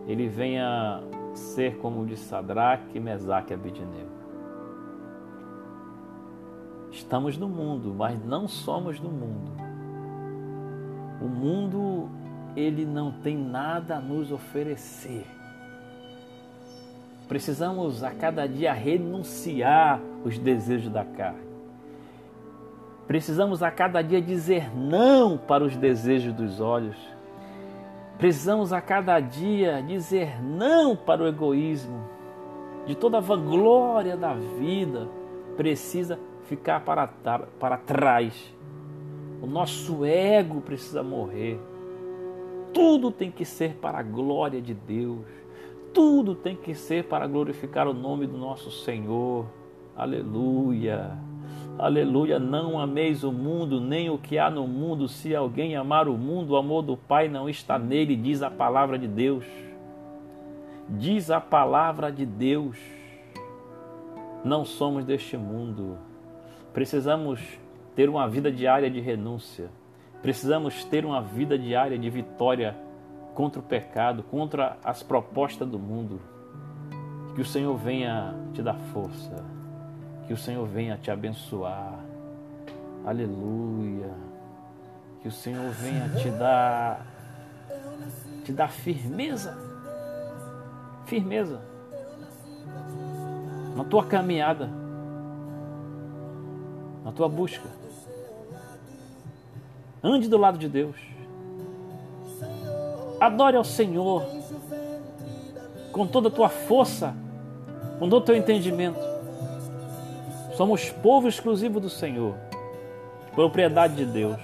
ele 0.07 0.27
venha 0.27 1.01
ser 1.33 1.77
como 1.77 2.01
o 2.01 2.05
de 2.05 2.17
Sadraque, 2.17 2.99
Mesaque 2.99 3.51
e 3.51 3.55
Abidineu. 3.55 4.12
Estamos 6.93 7.39
no 7.39 7.49
mundo, 7.49 7.91
mas 7.97 8.23
não 8.23 8.47
somos 8.47 8.99
do 8.99 9.09
mundo. 9.09 9.51
O 11.19 11.25
mundo, 11.25 12.07
ele 12.55 12.85
não 12.85 13.11
tem 13.11 13.35
nada 13.35 13.97
a 13.97 13.99
nos 13.99 14.31
oferecer. 14.31 15.25
Precisamos 17.27 18.03
a 18.03 18.11
cada 18.11 18.47
dia 18.47 18.71
renunciar 18.73 19.99
os 20.23 20.37
desejos 20.37 20.91
da 20.91 21.03
carne. 21.03 21.41
Precisamos 23.07 23.63
a 23.63 23.71
cada 23.71 24.03
dia 24.03 24.21
dizer 24.21 24.69
não 24.77 25.35
para 25.35 25.63
os 25.63 25.75
desejos 25.75 26.31
dos 26.31 26.61
olhos. 26.61 26.97
Precisamos 28.19 28.71
a 28.71 28.79
cada 28.79 29.19
dia 29.19 29.81
dizer 29.81 30.39
não 30.43 30.95
para 30.95 31.23
o 31.23 31.27
egoísmo. 31.27 32.03
De 32.85 32.93
toda 32.93 33.17
a 33.17 33.21
vanglória 33.21 34.15
da 34.15 34.35
vida, 34.35 35.07
precisa 35.57 36.19
ficar 36.43 36.81
para, 36.81 37.07
para 37.07 37.77
trás. 37.77 38.53
O 39.41 39.45
nosso 39.45 40.05
ego 40.05 40.61
precisa 40.61 41.03
morrer. 41.03 41.59
Tudo 42.73 43.11
tem 43.11 43.29
que 43.29 43.45
ser 43.45 43.75
para 43.75 43.99
a 43.99 44.03
glória 44.03 44.61
de 44.61 44.73
Deus. 44.73 45.25
Tudo 45.93 46.33
tem 46.33 46.55
que 46.55 46.73
ser 46.73 47.03
para 47.03 47.27
glorificar 47.27 47.87
o 47.87 47.93
nome 47.93 48.25
do 48.25 48.37
nosso 48.37 48.71
Senhor. 48.71 49.45
Aleluia. 49.95 51.11
Aleluia. 51.77 52.39
Não 52.39 52.79
ameis 52.79 53.23
o 53.23 53.31
mundo, 53.31 53.79
nem 53.79 54.09
o 54.09 54.17
que 54.17 54.39
há 54.39 54.49
no 54.49 54.67
mundo. 54.67 55.07
Se 55.07 55.35
alguém 55.35 55.75
amar 55.75 56.07
o 56.07 56.17
mundo, 56.17 56.51
o 56.51 56.57
amor 56.57 56.81
do 56.81 56.97
Pai 56.97 57.27
não 57.27 57.47
está 57.47 57.77
nele, 57.77 58.15
diz 58.15 58.41
a 58.41 58.49
palavra 58.49 58.97
de 58.97 59.07
Deus. 59.07 59.45
Diz 60.89 61.29
a 61.29 61.39
palavra 61.39 62.11
de 62.11 62.25
Deus. 62.25 62.77
Não 64.43 64.65
somos 64.65 65.05
deste 65.05 65.37
mundo. 65.37 65.97
Precisamos 66.73 67.39
ter 67.95 68.09
uma 68.09 68.27
vida 68.27 68.51
diária 68.51 68.89
de 68.89 68.99
renúncia. 68.99 69.69
Precisamos 70.21 70.83
ter 70.83 71.05
uma 71.05 71.21
vida 71.21 71.57
diária 71.57 71.97
de 71.97 72.09
vitória 72.09 72.75
contra 73.35 73.59
o 73.59 73.63
pecado, 73.63 74.23
contra 74.23 74.77
as 74.83 75.03
propostas 75.03 75.67
do 75.67 75.77
mundo. 75.77 76.19
Que 77.35 77.41
o 77.41 77.45
Senhor 77.45 77.75
venha 77.77 78.33
te 78.53 78.61
dar 78.63 78.75
força. 78.91 79.45
Que 80.25 80.33
o 80.33 80.37
Senhor 80.37 80.65
venha 80.65 80.97
te 80.97 81.11
abençoar. 81.11 81.99
Aleluia. 83.05 84.11
Que 85.21 85.27
o 85.27 85.31
Senhor 85.31 85.69
venha 85.71 86.09
te 86.09 86.29
dar 86.31 87.05
te 88.43 88.51
dar 88.51 88.69
firmeza. 88.69 89.55
Firmeza 91.05 91.61
na 93.75 93.83
tua 93.83 94.05
caminhada 94.05 94.82
na 97.03 97.11
tua 97.11 97.27
busca. 97.27 97.67
Ande 100.03 100.27
do 100.27 100.37
lado 100.37 100.57
de 100.57 100.67
Deus. 100.67 100.95
Adore 103.19 103.55
ao 103.55 103.63
Senhor 103.63 104.25
com 105.91 106.07
toda 106.07 106.27
a 106.27 106.31
tua 106.31 106.49
força, 106.49 107.15
com 107.99 108.09
todo 108.09 108.23
o 108.23 108.25
teu 108.25 108.35
entendimento. 108.35 108.99
Somos 110.57 110.89
povo 110.89 111.27
exclusivo 111.27 111.79
do 111.79 111.89
Senhor, 111.89 112.35
propriedade 113.33 113.95
de 113.95 114.05
Deus. 114.05 114.37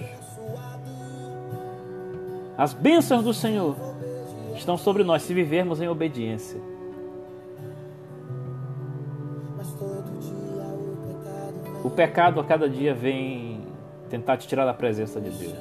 As 2.56 2.72
bênçãos 2.72 3.24
do 3.24 3.34
Senhor 3.34 3.76
estão 4.54 4.76
sobre 4.76 5.02
nós 5.02 5.22
se 5.22 5.34
vivermos 5.34 5.80
em 5.80 5.88
obediência. 5.88 6.69
O 11.82 11.88
pecado 11.88 12.40
a 12.40 12.44
cada 12.44 12.68
dia 12.68 12.94
vem 12.94 13.62
tentar 14.08 14.36
te 14.36 14.46
tirar 14.46 14.66
da 14.66 14.74
presença 14.74 15.20
de 15.20 15.30
Deus. 15.30 15.54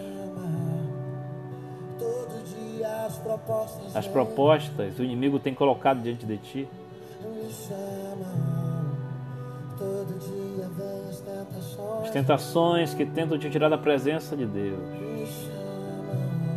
As 3.94 4.08
propostas 4.08 5.00
o 5.00 5.04
inimigo 5.04 5.40
tem 5.40 5.54
colocado 5.54 6.02
diante 6.02 6.26
de 6.26 6.38
ti. 6.38 6.68
As 12.04 12.12
tentações 12.12 12.94
que 12.94 13.06
tentam 13.06 13.38
te 13.38 13.50
tirar 13.50 13.70
da 13.70 13.78
presença 13.78 14.36
de 14.36 14.46
Deus. 14.46 14.80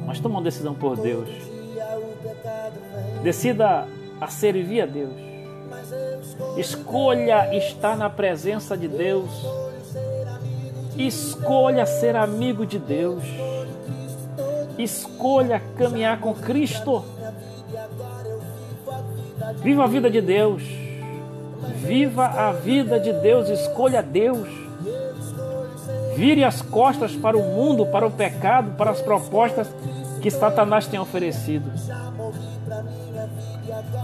Mas 0.06 0.18
toma 0.18 0.36
uma 0.36 0.42
decisão 0.42 0.74
por 0.74 0.96
Deus. 0.96 1.28
Decida 3.22 3.86
a 4.20 4.26
servir 4.28 4.82
a 4.82 4.86
Deus. 4.86 5.31
Escolha 6.56 7.54
estar 7.56 7.96
na 7.96 8.10
presença 8.10 8.76
de 8.76 8.88
Deus. 8.88 9.30
Escolha 10.96 11.86
ser 11.86 12.16
amigo 12.16 12.66
de 12.66 12.78
Deus. 12.78 13.24
Escolha 14.78 15.62
caminhar 15.76 16.20
com 16.20 16.34
Cristo. 16.34 17.04
Viva 19.62 19.84
a 19.84 19.86
vida 19.86 20.10
de 20.10 20.20
Deus. 20.20 20.62
Viva 21.76 22.26
a 22.26 22.52
vida 22.52 23.00
de 23.00 23.12
Deus. 23.12 23.48
Escolha 23.48 24.02
Deus. 24.02 24.48
Vire 26.16 26.44
as 26.44 26.60
costas 26.60 27.16
para 27.16 27.36
o 27.36 27.42
mundo, 27.42 27.86
para 27.86 28.06
o 28.06 28.10
pecado, 28.10 28.76
para 28.76 28.90
as 28.90 29.00
propostas 29.00 29.68
que 30.20 30.30
Satanás 30.30 30.86
tem 30.86 31.00
oferecido. 31.00 31.70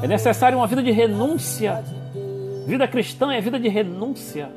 É 0.03 0.07
necessário 0.07 0.59
uma 0.59 0.67
vida 0.67 0.83
de 0.83 0.91
renúncia. 0.91 1.83
Vida 2.67 2.87
cristã 2.87 3.33
é 3.33 3.41
vida 3.41 3.59
de 3.59 3.69
renúncia. 3.69 4.51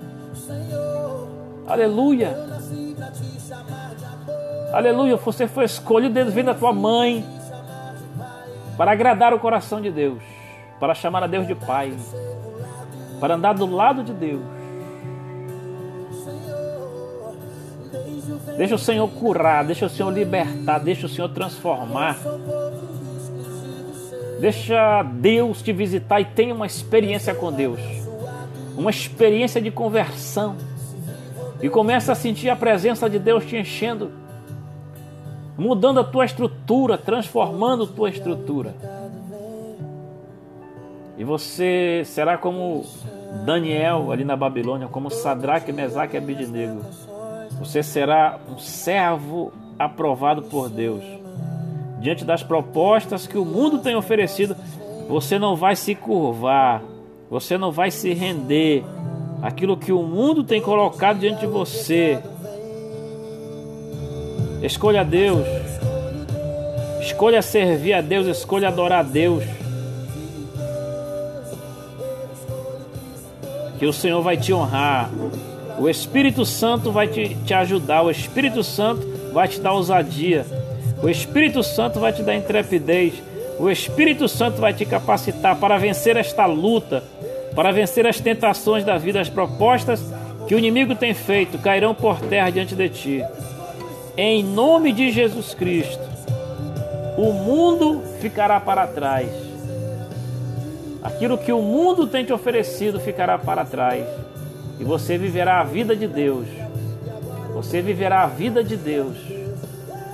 Aleluia. 1.67 2.38
Aleluia. 4.74 5.15
Você 5.17 5.47
foi 5.47 5.65
escolhido 5.65 6.13
dentro 6.13 6.43
da 6.43 6.54
tua 6.54 6.74
mãe 6.74 7.26
para 8.78 8.91
agradar 8.91 9.34
o 9.34 9.39
coração 9.39 9.82
de 9.82 9.91
Deus, 9.91 10.21
para 10.80 10.93
chamar 10.93 11.24
a 11.24 11.28
Deus 11.28 11.47
de 11.47 11.56
Pai, 11.56 11.93
para 13.19 13.36
andar 13.36 13.54
do 13.54 13.65
lado 13.65 14.04
de 14.04 14.13
Deus. 14.13 14.41
Deixa 18.58 18.76
o 18.76 18.80
Senhor 18.80 19.08
curar, 19.08 19.63
deixa 19.63 19.86
o 19.86 19.89
Senhor 19.89 20.12
libertar, 20.12 20.80
deixa 20.80 21.06
o 21.06 21.10
Senhor 21.10 21.30
transformar. 21.30 22.17
Deixa 24.42 25.04
Deus 25.04 25.62
te 25.62 25.72
visitar 25.72 26.20
e 26.20 26.26
tenha 26.26 26.54
uma 26.54 26.66
experiência 26.66 27.34
com 27.34 27.52
Deus. 27.52 27.80
Uma 28.76 28.90
experiência 28.90 29.62
de 29.62 29.72
conversão. 29.72 30.58
E 31.62 31.70
começa 31.70 32.12
a 32.12 32.16
sentir 32.16 32.50
a 32.50 32.56
presença 32.56 33.10
de 33.10 33.20
Deus 33.20 33.46
te 33.46 33.56
enchendo, 33.56 34.12
mudando 35.56 36.00
a 36.00 36.04
tua 36.04 36.26
estrutura, 36.26 36.98
transformando 36.98 37.84
a 37.84 37.88
tua 37.88 38.10
estrutura. 38.10 38.76
E 41.18 41.24
você 41.24 42.02
será 42.04 42.38
como 42.38 42.84
Daniel 43.46 44.12
ali 44.12 44.26
na 44.26 44.36
Babilônia, 44.36 44.88
como 44.88 45.12
Sadraque, 45.12 45.72
Mesaque 45.72 46.16
e 46.16 46.18
Abidnego 46.18 46.82
você 47.62 47.84
será 47.84 48.40
um 48.50 48.58
servo 48.58 49.54
aprovado 49.78 50.42
por 50.42 50.68
Deus. 50.68 51.04
Diante 52.02 52.26
das 52.26 52.42
propostas 52.42 53.28
que 53.28 53.38
o 53.38 53.46
mundo 53.46 53.78
tem 53.78 53.96
oferecido, 53.96 54.56
você 55.08 55.38
não 55.38 55.56
vai 55.56 55.76
se 55.76 55.94
curvar, 55.94 56.82
você 57.30 57.60
não 57.60 57.72
vai 57.72 57.92
se 57.92 58.12
render. 58.12 58.84
Aquilo 59.40 59.78
que 59.78 59.92
o 59.92 60.02
mundo 60.02 60.44
tem 60.44 60.60
colocado 60.60 61.20
diante 61.20 61.42
de 61.42 61.46
você. 61.48 62.20
Escolha 64.64 65.06
Deus. 65.06 65.46
Escolha 67.02 67.42
servir 67.44 67.94
a 67.94 68.02
Deus, 68.02 68.26
escolha 68.26 68.70
adorar 68.70 69.02
a 69.02 69.04
Deus. 69.04 69.44
Que 73.78 73.86
o 73.86 73.94
Senhor 73.94 74.24
vai 74.24 74.38
te 74.38 74.52
honrar. 74.52 75.12
O 75.78 75.88
Espírito 75.88 76.46
Santo 76.48 76.92
vai 76.92 77.08
te, 77.08 77.36
te 77.46 77.54
ajudar, 77.54 78.02
o 78.02 78.10
Espírito 78.10 78.64
Santo 78.64 79.08
vai 79.34 79.48
te 79.48 79.60
dar 79.60 79.74
ousadia, 79.74 80.46
o 81.02 81.10
Espírito 81.10 81.64
Santo 81.64 82.00
vai 82.00 82.14
te 82.14 82.22
dar 82.22 82.36
intrepidez, 82.36 83.14
o 83.60 83.70
Espírito 83.70 84.28
Santo 84.28 84.60
vai 84.62 84.74
te 84.74 84.86
capacitar 84.86 85.56
para 85.56 85.78
vencer 85.78 86.16
esta 86.16 86.46
luta, 86.46 87.04
para 87.56 87.72
vencer 87.72 88.06
as 88.08 88.20
tentações 88.20 88.84
da 88.84 88.98
vida, 88.98 89.20
as 89.20 89.30
propostas 89.30 90.02
que 90.48 90.56
o 90.56 90.60
inimigo 90.60 90.96
tem 90.96 91.14
feito 91.14 91.58
cairão 91.58 91.94
por 91.94 92.20
terra 92.20 92.50
diante 92.50 92.76
de 92.76 92.90
ti. 92.90 93.24
Em 94.18 94.44
nome 94.44 94.92
de 94.92 95.12
Jesus 95.12 95.54
Cristo, 95.54 96.02
o 97.18 97.32
mundo 97.34 98.02
ficará 98.20 98.60
para 98.60 98.88
trás. 98.88 99.30
Aquilo 101.04 101.38
que 101.38 101.52
o 101.52 101.62
mundo 101.62 102.06
tem 102.06 102.24
te 102.24 102.34
oferecido 102.34 103.00
ficará 103.00 103.38
para 103.38 103.66
trás 103.66 104.06
e 104.80 104.84
você 104.84 105.18
viverá 105.18 105.60
a 105.60 105.64
vida 105.64 105.96
de 105.96 106.08
Deus. 106.08 106.48
Você 107.54 107.82
viverá 107.82 108.24
a 108.24 108.28
vida 108.28 108.64
de 108.64 108.76
Deus. 108.76 109.41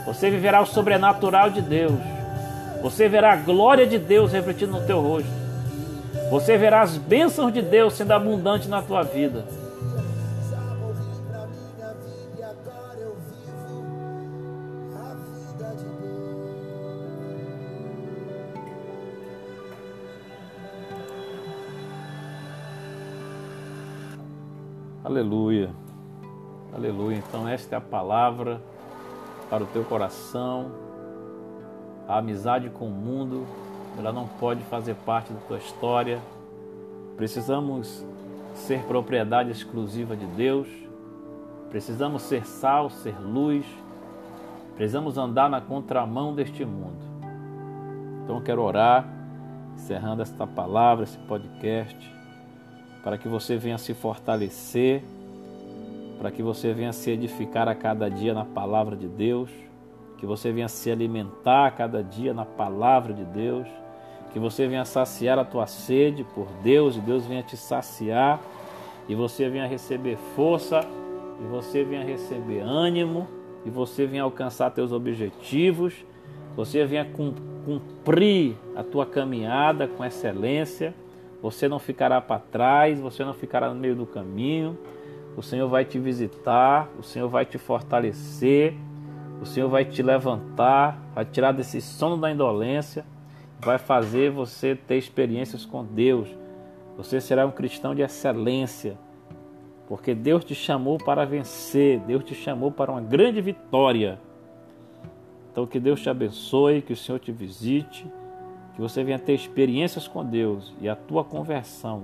Você 0.08 0.30
viverá 0.30 0.62
o 0.62 0.65
sobrenatural 0.65 1.50
de 1.50 1.62
Deus. 1.62 2.00
Você 2.82 3.10
verá 3.10 3.34
a 3.34 3.36
glória 3.36 3.86
de 3.86 4.00
Deus 4.00 4.32
refletindo 4.32 4.72
no 4.72 4.88
teu 4.88 5.02
rosto. 5.02 5.30
Você 6.32 6.58
verá 6.58 6.82
as 6.82 6.98
bênçãos 6.98 7.52
de 7.52 7.62
Deus 7.62 7.93
sendo 7.93 8.13
abundantes 8.13 8.70
na 8.70 8.82
tua 8.82 9.04
vida. 9.04 9.43
Aleluia. 25.04 25.70
Aleluia. 26.74 27.17
Então, 27.17 27.46
esta 27.46 27.76
é 27.76 27.78
a 27.78 27.82
palavra 27.82 28.62
para 29.49 29.63
o 29.63 29.67
teu 29.67 29.83
coração. 29.83 30.71
A 32.07 32.17
amizade 32.17 32.69
com 32.69 32.88
o 32.88 32.91
mundo, 32.91 33.45
ela 33.97 34.12
não 34.12 34.27
pode 34.27 34.62
fazer 34.65 34.95
parte 35.05 35.31
da 35.33 35.39
tua 35.41 35.57
história. 35.57 36.19
Precisamos 37.15 38.05
ser 38.53 38.83
propriedade 38.83 39.51
exclusiva 39.51 40.15
de 40.15 40.25
Deus. 40.25 40.67
Precisamos 41.69 42.21
ser 42.23 42.45
sal, 42.45 42.89
ser 42.89 43.19
luz. 43.19 43.65
Precisamos 44.75 45.17
andar 45.17 45.49
na 45.49 45.60
contramão 45.60 46.33
deste 46.33 46.63
mundo. 46.63 47.05
Então, 48.23 48.38
eu 48.38 48.43
quero 48.43 48.62
orar, 48.62 49.07
encerrando 49.73 50.21
esta 50.21 50.45
palavra, 50.45 51.03
esse 51.03 51.17
podcast 51.19 52.17
para 53.07 53.17
que 53.17 53.29
você 53.29 53.55
venha 53.55 53.77
se 53.77 53.93
fortalecer, 53.93 55.01
para 56.17 56.32
que 56.32 56.41
você 56.41 56.73
venha 56.73 56.91
se 56.91 57.12
edificar 57.12 57.67
a 57.67 57.75
cada 57.75 58.10
dia 58.10 58.34
na 58.34 58.45
palavra 58.45 58.95
de 58.95 59.08
Deus, 59.08 59.49
que 60.17 60.25
você 60.25 60.51
venha 60.51 60.67
se 60.67 60.89
alimentar 60.89 61.67
a 61.67 61.71
cada 61.71 62.03
dia 62.03 62.34
na 62.34 62.45
palavra 62.45 63.13
de 63.13 63.23
Deus, 63.23 63.67
que 64.32 64.39
você 64.39 64.67
venha 64.67 64.84
saciar 64.86 65.38
a 65.38 65.45
tua 65.45 65.67
sede 65.67 66.23
por 66.23 66.47
Deus 66.63 66.95
e 66.95 66.99
Deus 66.99 67.25
venha 67.25 67.43
te 67.43 67.56
saciar 67.56 68.41
e 69.08 69.15
você 69.15 69.49
venha 69.49 69.67
receber 69.67 70.17
força 70.36 70.82
e 71.39 71.43
você 71.45 71.84
venha 71.84 72.03
receber 72.03 72.60
ânimo 72.60 73.27
e 73.65 73.69
você 73.69 74.06
venha 74.06 74.23
alcançar 74.23 74.71
teus 74.71 74.91
objetivos, 74.91 75.93
você 76.56 76.84
venha 76.86 77.06
cumprir 77.06 78.56
a 78.75 78.84
tua 78.84 79.06
caminhada 79.06 79.88
com 79.88 80.03
excelência 80.03 80.93
você 81.41 81.67
não 81.67 81.80
ficará 81.80 82.19
para 82.19 82.39
trás, 82.39 82.99
você 82.99 83.23
não 83.23 83.34
ficará 83.34 83.69
no 83.69 83.80
meio 83.80 83.95
do 83.95 84.06
caminho. 84.06 84.77
O 85.38 85.43
Senhor 85.43 85.69
vai 85.69 85.86
te 85.86 86.00
visitar, 86.00 86.89
o 86.97 87.04
Senhor 87.04 87.30
vai 87.30 87.45
te 87.45 87.60
fortalecer, 87.60 88.73
o 89.39 89.45
Senhor 89.45 89.69
vai 89.69 89.86
te 89.86 90.02
levantar, 90.02 91.00
vai 91.13 91.23
tirar 91.26 91.52
desse 91.52 91.80
sono 91.80 92.17
da 92.17 92.32
indolência, 92.32 93.06
vai 93.60 93.78
fazer 93.78 94.32
você 94.32 94.76
ter 94.76 94.97
experiências 94.97 95.63
com 95.63 95.86
Deus. 95.86 96.28
Você 96.97 97.21
será 97.21 97.45
um 97.45 97.52
cristão 97.52 97.93
de 97.93 98.02
excelência, 98.02 98.97
porque 99.88 100.15
Deus 100.15 100.43
te 100.43 100.56
chamou 100.56 100.97
para 100.97 101.23
vencer, 101.23 102.00
Deus 102.00 102.23
te 102.23 102.34
chamou 102.34 102.71
para 102.71 102.91
uma 102.91 103.02
grande 103.02 103.39
vitória. 103.39 104.19
Então 105.52 105.67
que 105.67 105.80
Deus 105.80 106.02
te 106.02 106.10
abençoe, 106.10 106.82
que 106.82 106.93
o 106.93 106.95
Senhor 106.95 107.17
te 107.17 107.32
visite 107.32 108.06
Que 108.76 108.82
você 108.82 109.04
venha 109.04 109.17
ter 109.17 109.34
experiências 109.34 110.08
com 110.08 110.23
Deus 110.23 110.71
e 110.80 110.88
a 110.88 110.95
tua 110.95 111.23
conversão 111.23 112.04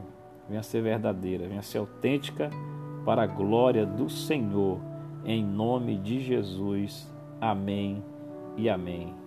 venha 0.49 0.63
ser 0.63 0.81
verdadeira, 0.81 1.47
venha 1.47 1.61
ser 1.61 1.77
autêntica 1.77 2.49
para 3.05 3.23
a 3.23 3.27
glória 3.27 3.85
do 3.85 4.09
Senhor. 4.09 4.79
Em 5.25 5.43
nome 5.43 5.97
de 5.97 6.19
Jesus. 6.21 7.11
Amém 7.39 8.03
e 8.57 8.69
amém. 8.69 9.22